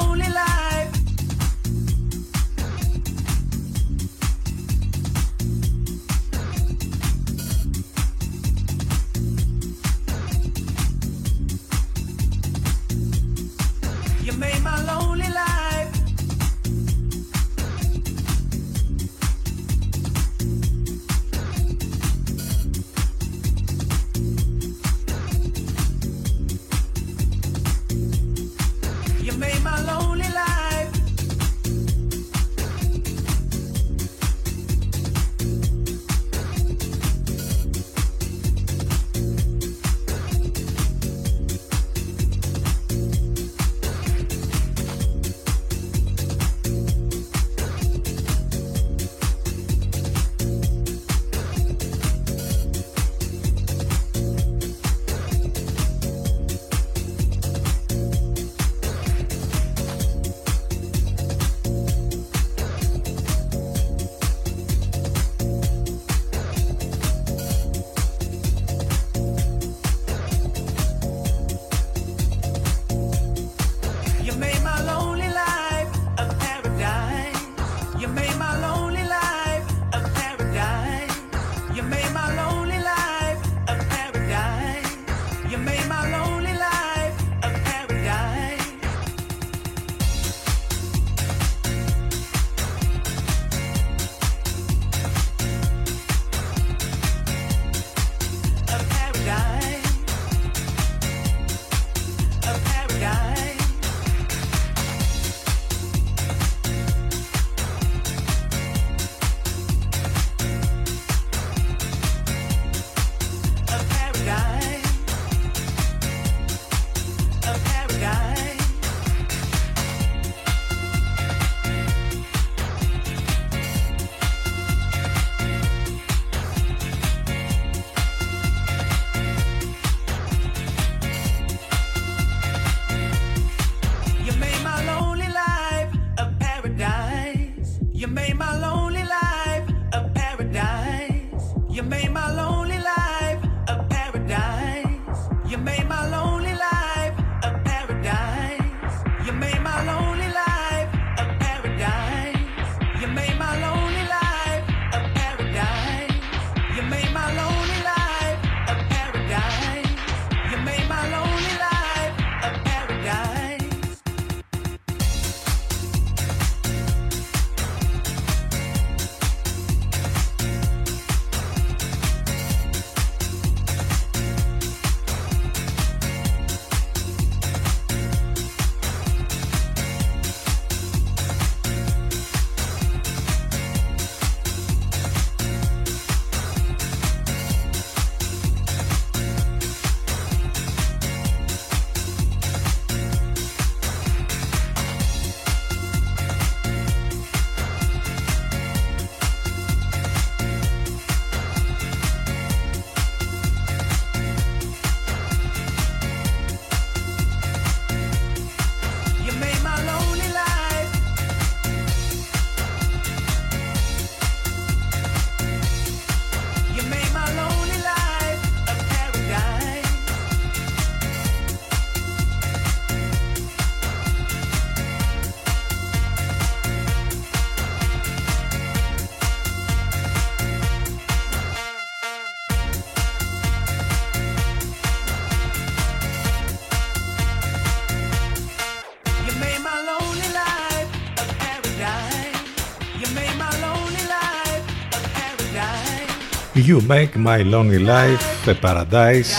You 246.70 246.80
make 246.96 247.16
my 247.16 247.42
lonely 247.52 247.80
life 247.94 248.48
a 248.48 248.54
paradise 248.54 249.32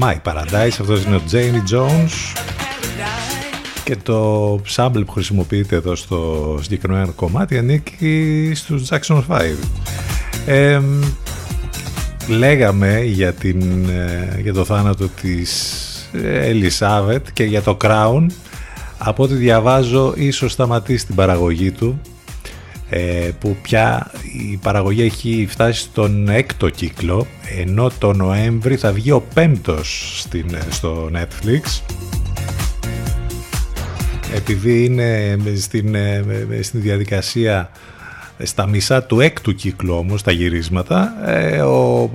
My 0.00 0.14
paradise. 0.22 0.76
Αυτός 0.80 1.04
είναι 1.04 1.16
ο 1.16 1.22
Jamie 1.32 1.74
Jones. 1.74 2.42
Και 3.84 3.96
το 3.96 4.54
sample 4.76 5.02
που 5.06 5.12
χρησιμοποιείται 5.12 5.76
εδώ 5.76 5.94
στο 5.94 6.58
συγκεκριμένο 6.62 7.12
κομμάτι 7.12 7.58
ανήκει 7.58 8.52
στους 8.54 8.88
Jackson 8.90 9.22
5 9.28 9.42
ε, 10.46 10.80
λέγαμε 12.28 13.00
για, 13.02 13.32
την, 13.32 13.88
ε, 13.88 14.40
για 14.42 14.52
το 14.52 14.64
θάνατο 14.64 15.08
της 15.08 16.10
Ελισάβετ 16.22 17.26
και 17.32 17.44
για 17.44 17.62
το 17.62 17.76
Crown. 17.80 18.26
Από 18.98 19.22
ό,τι 19.22 19.34
διαβάζω 19.34 20.12
ίσως 20.16 20.52
σταματήσει 20.52 21.06
την 21.06 21.14
παραγωγή 21.14 21.70
του. 21.70 22.00
ε, 22.00 22.13
που 23.40 23.56
πια 23.62 24.10
η 24.50 24.56
παραγωγή 24.56 25.02
έχει 25.02 25.46
φτάσει 25.48 25.80
στον 25.80 26.28
έκτο 26.28 26.68
κύκλο 26.68 27.26
ενώ 27.58 27.90
το 27.98 28.12
Νοέμβρη 28.12 28.76
θα 28.76 28.92
βγει 28.92 29.10
ο 29.10 29.22
πέμπτος 29.34 30.20
στην, 30.20 30.56
στο 30.70 31.10
Netflix. 31.14 31.80
Επειδή 34.34 34.84
είναι 34.84 35.38
στην, 35.56 35.94
ε, 35.94 36.24
στην 36.60 36.80
διαδικασία 36.80 37.70
στα 38.42 38.66
μισά 38.66 39.02
του 39.02 39.20
έκτου 39.20 39.54
κύκλου 39.54 39.94
όμως 39.94 40.22
τα 40.22 40.32
γυρίσματα 40.32 41.12
ε, 41.26 41.60
ο, 41.60 42.10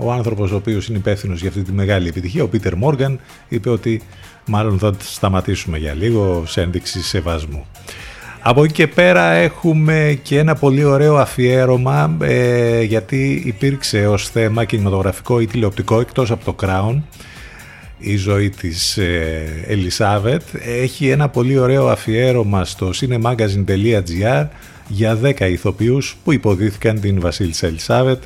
ο 0.00 0.12
άνθρωπος 0.12 0.50
ο 0.50 0.56
οποίος 0.56 0.88
είναι 0.88 0.98
υπεύθυνος 0.98 1.40
για 1.40 1.48
αυτή 1.48 1.62
τη 1.62 1.72
μεγάλη 1.72 2.08
επιτυχία 2.08 2.42
ο 2.42 2.48
Πίτερ 2.48 2.76
Μόργαν 2.76 3.20
είπε 3.48 3.70
ότι 3.70 4.02
μάλλον 4.46 4.78
θα 4.78 4.94
σταματήσουμε 4.98 5.78
για 5.78 5.94
λίγο 5.94 6.42
σε 6.46 6.60
ένδειξη 6.60 7.02
σεβασμού 7.02 7.66
από 8.40 8.64
εκεί 8.64 8.72
και 8.72 8.86
πέρα 8.86 9.30
έχουμε 9.30 10.18
και 10.22 10.38
ένα 10.38 10.54
πολύ 10.54 10.84
ωραίο 10.84 11.16
αφιέρωμα 11.16 12.16
ε, 12.20 12.82
γιατί 12.82 13.42
υπήρξε 13.44 14.06
ως 14.06 14.28
θέμα 14.28 14.64
κινηματογραφικό 14.64 15.40
ή 15.40 15.46
τηλεοπτικό 15.46 16.00
εκτός 16.00 16.30
από 16.30 16.44
το 16.44 16.56
Crown 16.62 17.02
η 17.98 18.16
ζωή 18.16 18.50
της 18.50 18.96
ε, 18.96 19.64
Ελισάβετ 19.66 20.42
έχει 20.64 21.08
ένα 21.08 21.28
πολύ 21.28 21.58
ωραίο 21.58 21.88
αφιέρωμα 21.88 22.64
στο 22.64 22.90
cinemagazine.gr 22.94 24.46
για 24.88 25.18
10 25.22 25.40
ηθοποιούς 25.40 26.16
που 26.24 26.32
υποδίθηκαν 26.32 27.00
την 27.00 27.20
Βασίλισσα 27.20 27.66
Ελισάβετ 27.66 28.22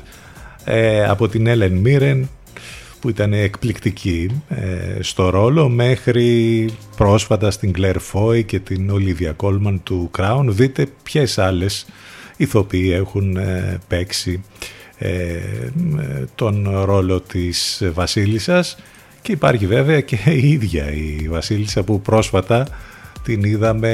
ε, 0.63 1.05
από 1.05 1.27
την 1.27 1.47
Έλεν 1.47 1.71
Μίρεν 1.71 2.29
που 3.03 3.09
ήταν 3.09 3.33
εκπληκτική 3.33 4.41
ε, 4.49 5.01
στο 5.01 5.29
ρόλο 5.29 5.69
μέχρι 5.69 6.69
πρόσφατα 6.97 7.51
στην 7.51 7.73
Claire 7.77 7.97
Foy 8.11 8.45
και 8.45 8.59
την 8.59 8.91
Olivia 8.93 9.31
Colman 9.43 9.75
του 9.83 10.11
Crown. 10.17 10.45
Δείτε 10.47 10.87
ποιες 11.03 11.37
άλλες 11.37 11.85
ηθοποιοί 12.37 12.91
έχουν 12.93 13.37
ε, 13.37 13.77
παίξει 13.87 14.43
ε, 14.97 15.39
τον 16.35 16.69
ρόλο 16.83 17.21
της 17.21 17.83
Βασίλισσας 17.93 18.77
και 19.21 19.31
υπάρχει 19.31 19.67
βέβαια 19.67 20.01
και 20.01 20.17
η 20.25 20.49
ίδια 20.49 20.91
η 20.91 21.27
Βασίλισσα 21.29 21.83
που 21.83 22.01
πρόσφατα 22.01 22.67
την 23.23 23.43
είδαμε 23.43 23.93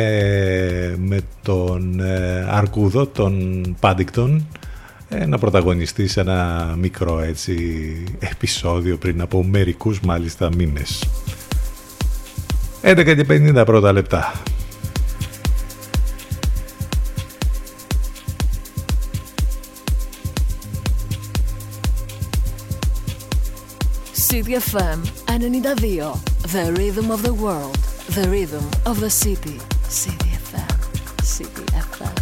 με 0.98 1.20
τον 1.42 2.02
Αρκούδο, 2.50 3.06
τον 3.06 3.64
Πάντικτον 3.80 4.36
ε, 4.36 4.69
να 5.28 5.38
πρωταγωνιστεί 5.38 6.08
σε 6.08 6.20
ένα 6.20 6.74
μικρό 6.80 7.20
έτσι 7.20 7.56
επεισόδιο 8.20 8.98
πριν 8.98 9.22
από 9.22 9.44
μερικούς 9.44 10.00
μάλιστα 10.00 10.50
μήνες. 10.56 11.04
11 12.82 13.04
και 13.04 13.26
50 13.30 13.64
πρώτα 13.66 13.92
λεπτά. 13.92 14.34
CDFM 24.30 25.00
92. 25.26 26.14
The 26.54 26.72
rhythm 26.78 27.10
of 27.10 27.24
the 27.24 27.34
world. 27.34 27.78
The 28.18 28.26
rhythm 28.30 28.66
of 28.86 29.00
the 29.00 29.10
city. 29.10 29.58
CDFM. 29.90 30.76
CDFM 31.24 31.70
92. 32.00 32.19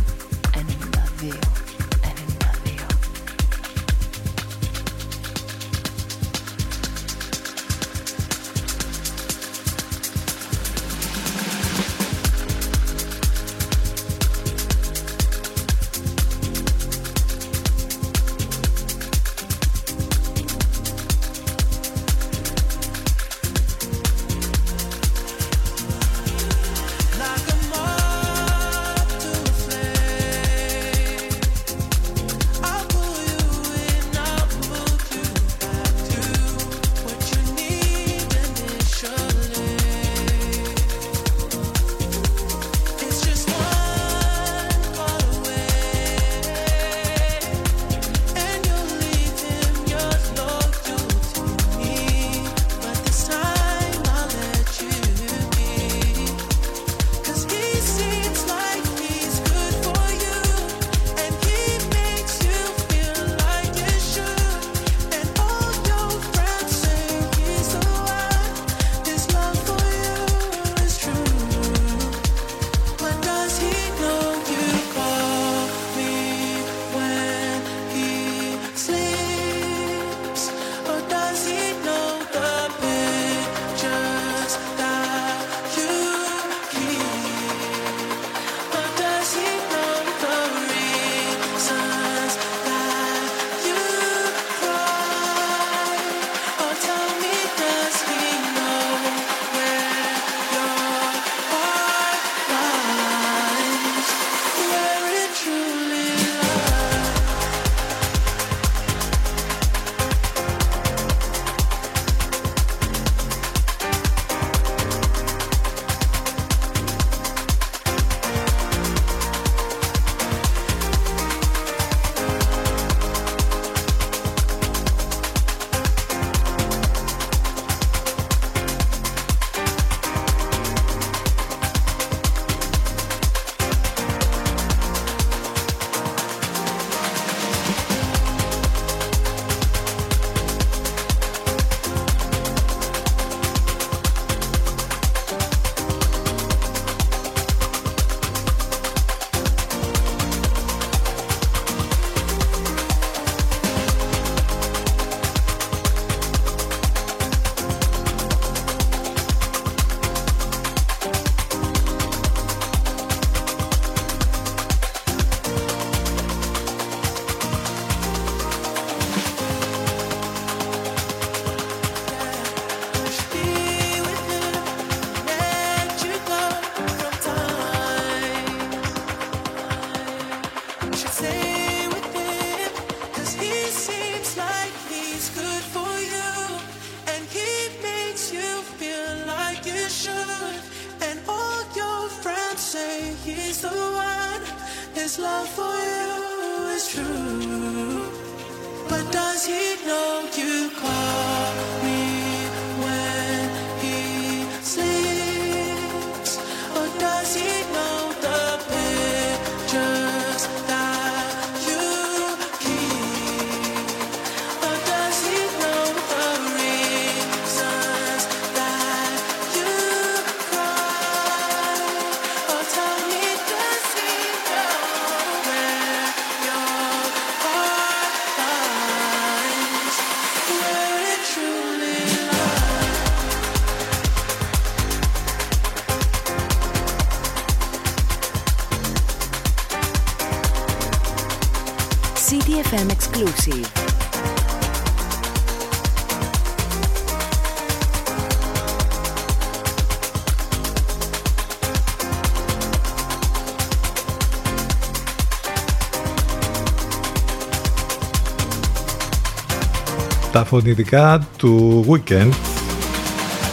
Φωνητικά 260.47 261.27
του 261.37 261.85
Weekend 261.89 262.31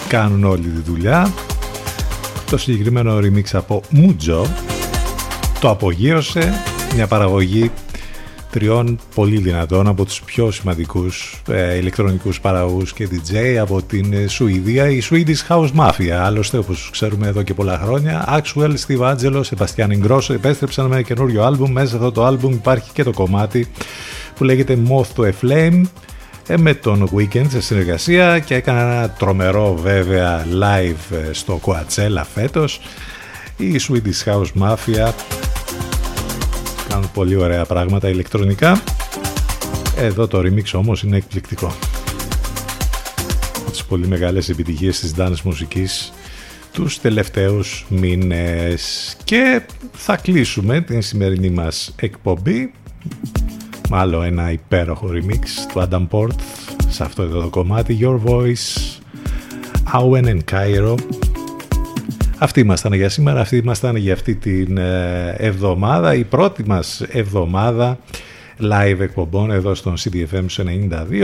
κάνουν 0.09 0.45
όλη 0.45 0.63
τη 0.63 0.81
δουλειά. 0.91 1.33
Το 2.51 2.59
συγκεκριμένο 2.59 3.19
remix 3.19 3.45
από 3.53 3.83
Mujo 3.95 4.47
το 5.61 5.71
απογείωσε 5.71 6.53
μια 6.95 7.07
παραγωγή 7.07 7.71
τριών 8.51 8.99
πολύ 9.15 9.39
δυνατών 9.39 9.87
από 9.87 10.05
τους 10.05 10.23
πιο 10.23 10.51
σημαντικούς 10.51 11.43
ε, 11.49 11.77
ηλεκτρονικούς 11.77 12.41
παραγωγούς 12.41 12.93
και 12.93 13.09
DJ 13.11 13.55
από 13.61 13.83
την 13.83 14.13
ε, 14.13 14.27
Σουηδία, 14.27 14.91
η 14.91 15.01
Swedish 15.11 15.49
House 15.49 15.69
Mafia. 15.79 16.11
Άλλωστε, 16.11 16.59
όπως 16.59 16.89
ξέρουμε 16.93 17.27
εδώ 17.27 17.43
και 17.43 17.55
πολλά 17.55 17.81
χρόνια, 17.85 18.41
Axwell, 18.41 18.75
Steve 18.87 19.15
Angelo, 19.15 19.41
Sebastian 19.43 19.89
Ingrosso 19.89 20.31
επέστρεψαν 20.31 20.87
με 20.87 21.03
καινούριο 21.03 21.45
άλμπουμ. 21.45 21.73
Μέσα 21.73 21.89
σε 21.89 21.97
αυτό 21.97 22.13
το 22.13 22.25
άλμπουμ 22.25 22.53
υπάρχει 22.53 22.91
και 22.93 23.03
το 23.03 23.13
κομμάτι 23.13 23.67
που 24.35 24.45
λέγεται 24.45 24.79
Moth 24.89 25.21
to 25.21 25.25
a 25.25 25.33
Flame 25.43 25.81
ε, 25.81 26.04
με 26.59 26.75
τον 26.75 27.11
Weekend 27.17 27.47
σε 27.49 27.61
συνεργασία 27.61 28.39
και 28.39 28.55
έκανε 28.55 28.81
ένα 28.81 29.11
τρομερό 29.11 29.75
βέβαια 29.75 30.47
live 30.47 31.17
ε, 31.29 31.33
στο 31.33 31.61
Coachella 31.65 32.23
φέτος. 32.35 32.81
Η 33.57 33.77
Swedish 33.89 34.33
House 34.33 34.47
Mafia 34.61 35.13
κάνουν 36.89 37.11
πολύ 37.15 37.37
ωραία 37.37 37.65
πράγματα 37.65 38.09
ηλεκτρονικά. 38.09 38.83
Εδώ 39.97 40.27
το 40.27 40.39
remix 40.39 40.65
όμως 40.73 41.03
είναι 41.03 41.17
εκπληκτικό. 41.17 41.75
Τις 43.71 43.85
πολύ 43.85 44.07
μεγάλες 44.07 44.49
επιτυχίες 44.49 45.01
της 45.01 45.15
dance 45.19 45.41
μουσικής 45.45 46.13
τους 46.73 47.01
τελευταίους 47.01 47.87
μήνες. 47.89 49.17
Και 49.25 49.63
θα 49.93 50.17
κλείσουμε 50.17 50.81
την 50.81 51.03
σημερινή 51.03 51.51
μας 51.51 51.95
εκπομπή 51.97 52.73
με 53.03 53.54
άλλο 53.91 54.23
ένα 54.23 54.51
υπέροχο 54.53 55.11
remix 55.13 55.73
του 55.73 55.89
Adam 55.91 56.07
Port 56.11 56.35
σε 56.89 57.03
αυτό 57.03 57.23
εδώ 57.23 57.41
το 57.41 57.49
κομμάτι 57.49 57.99
Your 58.03 58.31
Voice 58.31 58.99
Owen 59.93 60.25
and 60.25 60.41
Cairo 60.53 60.95
αυτοί 62.39 62.61
ήμασταν 62.61 62.93
για 62.93 63.09
σήμερα, 63.09 63.41
αυτοί 63.41 63.57
ήμασταν 63.57 63.97
για 63.97 64.13
αυτή 64.13 64.35
την 64.35 64.79
ε, 64.79 65.35
εβδομάδα, 65.39 66.15
η 66.15 66.25
πρώτη 66.25 66.65
μας 66.67 67.03
εβδομάδα 67.09 67.99
live 68.61 69.01
εκπομπών 69.01 69.51
εδώ 69.51 69.75
στον 69.75 69.95
CDFM 69.97 70.45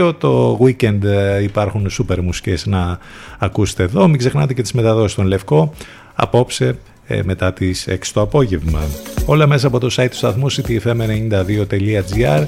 92. 0.07 0.13
Το 0.17 0.59
weekend 0.63 1.03
ε, 1.03 1.43
υπάρχουν 1.43 1.89
σούπερ 1.89 2.21
μουσικές 2.21 2.65
να 2.65 2.99
ακούσετε 3.39 3.83
εδώ. 3.83 4.07
Μην 4.07 4.17
ξεχνάτε 4.17 4.53
και 4.53 4.61
τις 4.61 4.71
μεταδόσεις 4.71 5.11
στον 5.11 5.25
Λευκό 5.25 5.73
απόψε 6.15 6.67
ε, 6.67 6.75
μετά 7.23 7.53
τις 7.53 7.87
6 7.89 7.97
το 8.13 8.21
απόγευμα. 8.21 8.79
Όλα 9.25 9.47
μέσα 9.47 9.67
από 9.67 9.79
το 9.79 9.87
site 9.97 10.07
του 10.09 10.15
σταθμού 10.15 10.51
ctfm92.gr 10.51 12.45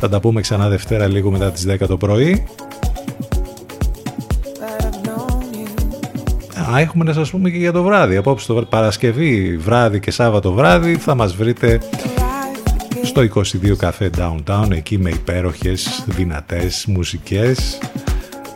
Θα 0.00 0.08
τα 0.08 0.20
πούμε 0.20 0.40
ξανά 0.40 0.68
Δευτέρα 0.68 1.06
λίγο 1.06 1.30
μετά 1.30 1.50
τις 1.50 1.66
10 1.68 1.76
το 1.86 1.96
πρωί. 1.96 2.46
Α, 6.72 6.78
έχουμε 6.78 7.04
να 7.04 7.12
σας 7.12 7.30
πούμε 7.30 7.50
και 7.50 7.56
για 7.56 7.72
το 7.72 7.82
βράδυ. 7.82 8.16
Απόψε 8.16 8.46
το 8.46 8.54
βράδυ, 8.54 8.70
Παρασκευή 8.70 9.56
βράδυ 9.56 10.00
και 10.00 10.10
Σάββατο 10.10 10.52
βράδυ 10.52 10.94
θα 10.96 11.14
μας 11.14 11.36
βρείτε 11.36 11.80
στο 13.02 13.22
22 13.22 13.76
καφέ 13.76 14.10
Downtown 14.18 14.70
εκεί 14.70 14.98
με 14.98 15.10
υπέροχες 15.10 16.04
δυνατές 16.06 16.84
μουσικές 16.86 17.78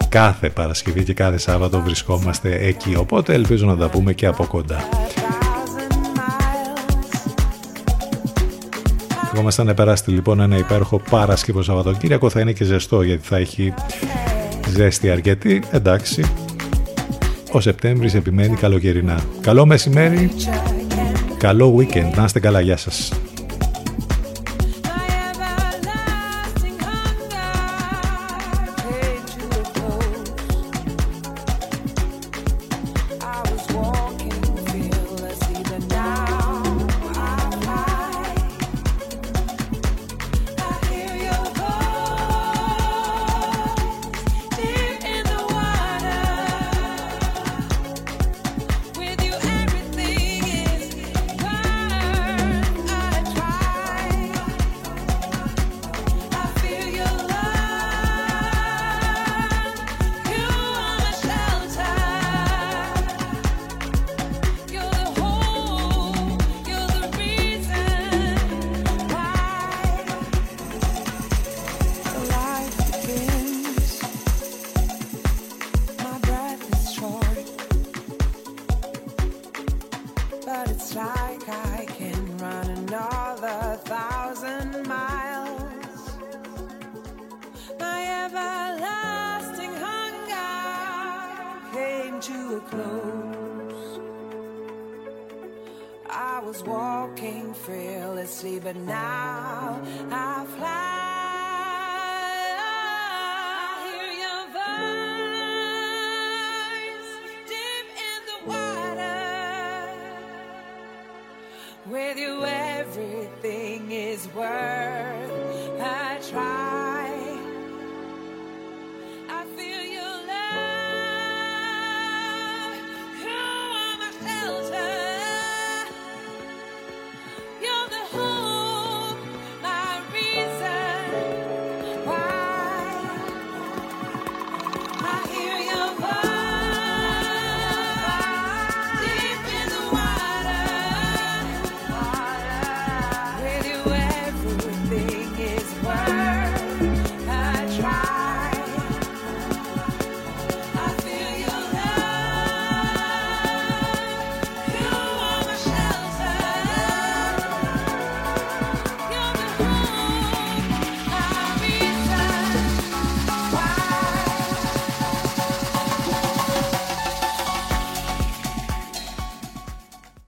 κάθε 0.09 0.51
Παρασκευή 0.51 1.05
και 1.05 1.15
κάθε 1.15 1.39
Σάββατο 1.39 1.81
βρισκόμαστε 1.81 2.59
εκεί 2.61 2.97
οπότε 2.97 3.35
ελπίζω 3.35 3.67
να 3.67 3.77
τα 3.77 3.89
πούμε 3.89 4.13
και 4.13 4.27
από 4.27 4.45
κοντά 4.45 4.89
Ευχόμαστε 9.35 9.63
να 9.63 9.75
περάσετε 9.75 10.11
λοιπόν 10.11 10.41
ένα 10.41 10.57
υπέροχο 10.57 11.01
Παρασκευό 11.11 11.63
Σαββατοκύριακο. 11.63 12.31
Θα 12.31 12.41
είναι 12.41 12.53
και 12.53 12.65
ζεστό 12.65 13.03
γιατί 13.03 13.27
θα 13.27 13.37
έχει 13.37 13.75
ζέστη 14.69 15.11
αρκετή. 15.11 15.63
Εντάξει. 15.71 16.25
Ο 17.53 17.61
Σεπτέμβρης 17.61 18.15
επιμένει 18.15 18.57
καλοκαιρινά. 18.57 19.21
Καλό 19.41 19.67
μεσημέρι. 19.67 20.31
Καλό 21.39 21.77
weekend. 21.79 22.13
Να 22.17 22.25
είστε 22.25 22.41
καλά. 22.41 22.61
Γεια 22.61 22.77
σας 22.77 23.13